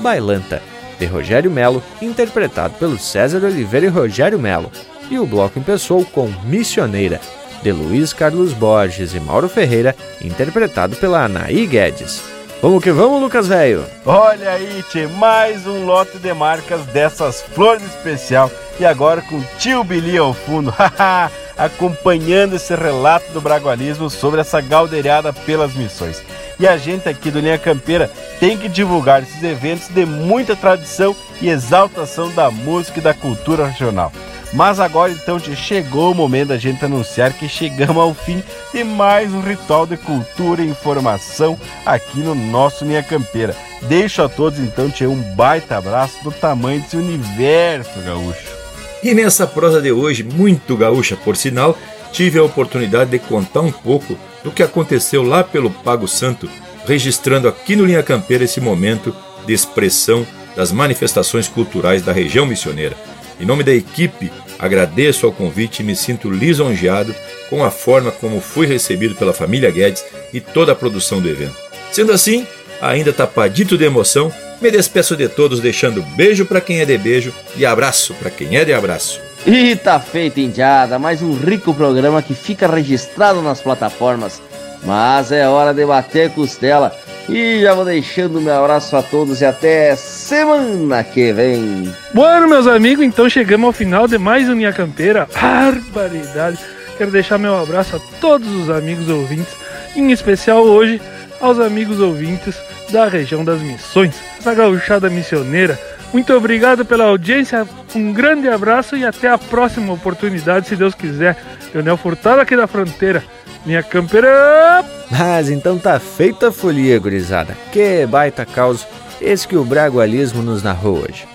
[0.04, 0.62] Bailanta,
[1.00, 4.72] de Rogério Melo, interpretado pelo César Oliveira e Rogério Melo.
[5.10, 7.20] E o bloco empeçou com Missioneira,
[7.64, 12.22] de Luiz Carlos Borges e Mauro Ferreira, interpretado pela Anaí Guedes.
[12.62, 13.86] Vamos que vamos, Lucas Velho!
[14.06, 18.50] Olha aí, tchê, mais um lote de marcas dessas flores especial
[18.80, 20.74] e agora com tio Billy ao fundo,
[21.58, 26.24] acompanhando esse relato do bragualismo sobre essa galdeirada pelas missões.
[26.64, 28.10] E a gente aqui do Linha Campeira
[28.40, 33.68] tem que divulgar esses eventos de muita tradição e exaltação da música e da cultura
[33.68, 34.14] regional.
[34.54, 38.42] Mas agora então chegou o momento da gente anunciar que chegamos ao fim
[38.74, 43.54] de mais um ritual de cultura e informação aqui no nosso Minha Campeira.
[43.82, 48.56] Deixo a todos então te um baita abraço do tamanho desse universo gaúcho.
[49.04, 51.78] E nessa prosa de hoje, muito gaúcha por sinal,
[52.14, 56.50] tive a oportunidade de contar um pouco do que aconteceu lá pelo Pago Santo,
[56.86, 59.16] registrando aqui no Linha Campeira esse momento
[59.46, 60.26] de expressão
[60.56, 62.96] das manifestações culturais da região missioneira.
[63.40, 64.32] Em nome da equipe
[64.64, 67.14] Agradeço ao convite e me sinto lisonjeado
[67.50, 71.58] com a forma como fui recebido pela família Guedes e toda a produção do evento.
[71.92, 72.48] Sendo assim,
[72.82, 77.34] ainda tapadito de emoção, me despeço de todos deixando beijo para quem é de beijo
[77.58, 79.20] e abraço para quem é de abraço.
[79.46, 84.42] E tá feito, Indiada, mais um rico programa que fica registrado nas plataformas.
[84.86, 86.96] Mas é hora de bater costela.
[87.28, 91.94] E já vou deixando meu abraço a todos e até semana que vem.
[92.14, 95.28] Bueno, meus amigos, então chegamos ao final de mais um Minha Campeira.
[95.34, 96.60] Barbaridade!
[96.98, 99.56] Quero deixar meu abraço a todos os amigos ouvintes,
[99.94, 101.02] em especial hoje
[101.42, 102.56] aos amigos ouvintes
[102.92, 105.78] da região das Missões, essa gauchada missioneira.
[106.14, 111.36] Muito obrigado pela audiência, um grande abraço e até a próxima oportunidade, se Deus quiser.
[111.74, 113.24] Leonel Furtado aqui da fronteira.
[113.66, 114.86] Minha campeira!
[115.10, 117.58] Mas então tá feita a folia, gurizada.
[117.72, 118.86] Que baita caos
[119.20, 121.26] esse que o bragualismo nos narrou hoje.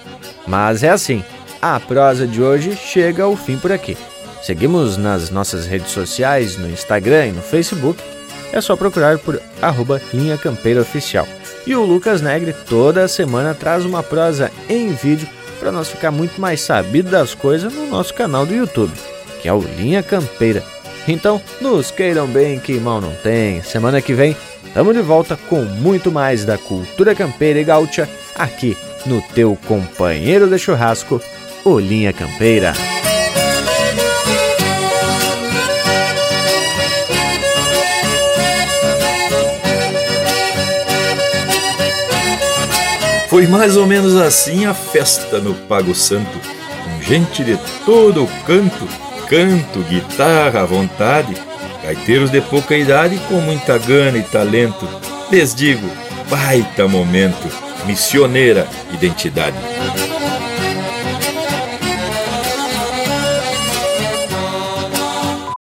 [0.46, 1.24] Mas é assim,
[1.60, 3.96] a prosa de hoje chega ao fim por aqui.
[4.42, 8.00] Seguimos nas nossas redes sociais, no Instagram e no Facebook.
[8.52, 11.26] É só procurar por arroba Linha Campeira Oficial.
[11.66, 15.28] E o Lucas Negre toda semana traz uma prosa em vídeo
[15.59, 18.93] para nós ficar muito mais sabido das coisas no nosso canal do YouTube,
[19.40, 20.62] que é o Linha Campeira.
[21.06, 23.62] Então, nos queiram bem que mal não tem.
[23.62, 28.76] Semana que vem, estamos de volta com muito mais da cultura campeira e gaúcha aqui
[29.06, 31.20] no teu companheiro de churrasco,
[31.64, 32.72] o Linha Campeira.
[43.39, 46.40] Foi mais ou menos assim a festa no Pago Santo,
[46.82, 47.56] com gente de
[47.86, 48.85] todo o canto,
[49.28, 51.36] canto, guitarra à vontade,
[51.85, 54.89] gaiteiros de pouca idade com muita gana e talento.
[55.31, 55.89] Les digo,
[56.28, 57.48] baita momento,
[57.86, 59.56] missioneira identidade.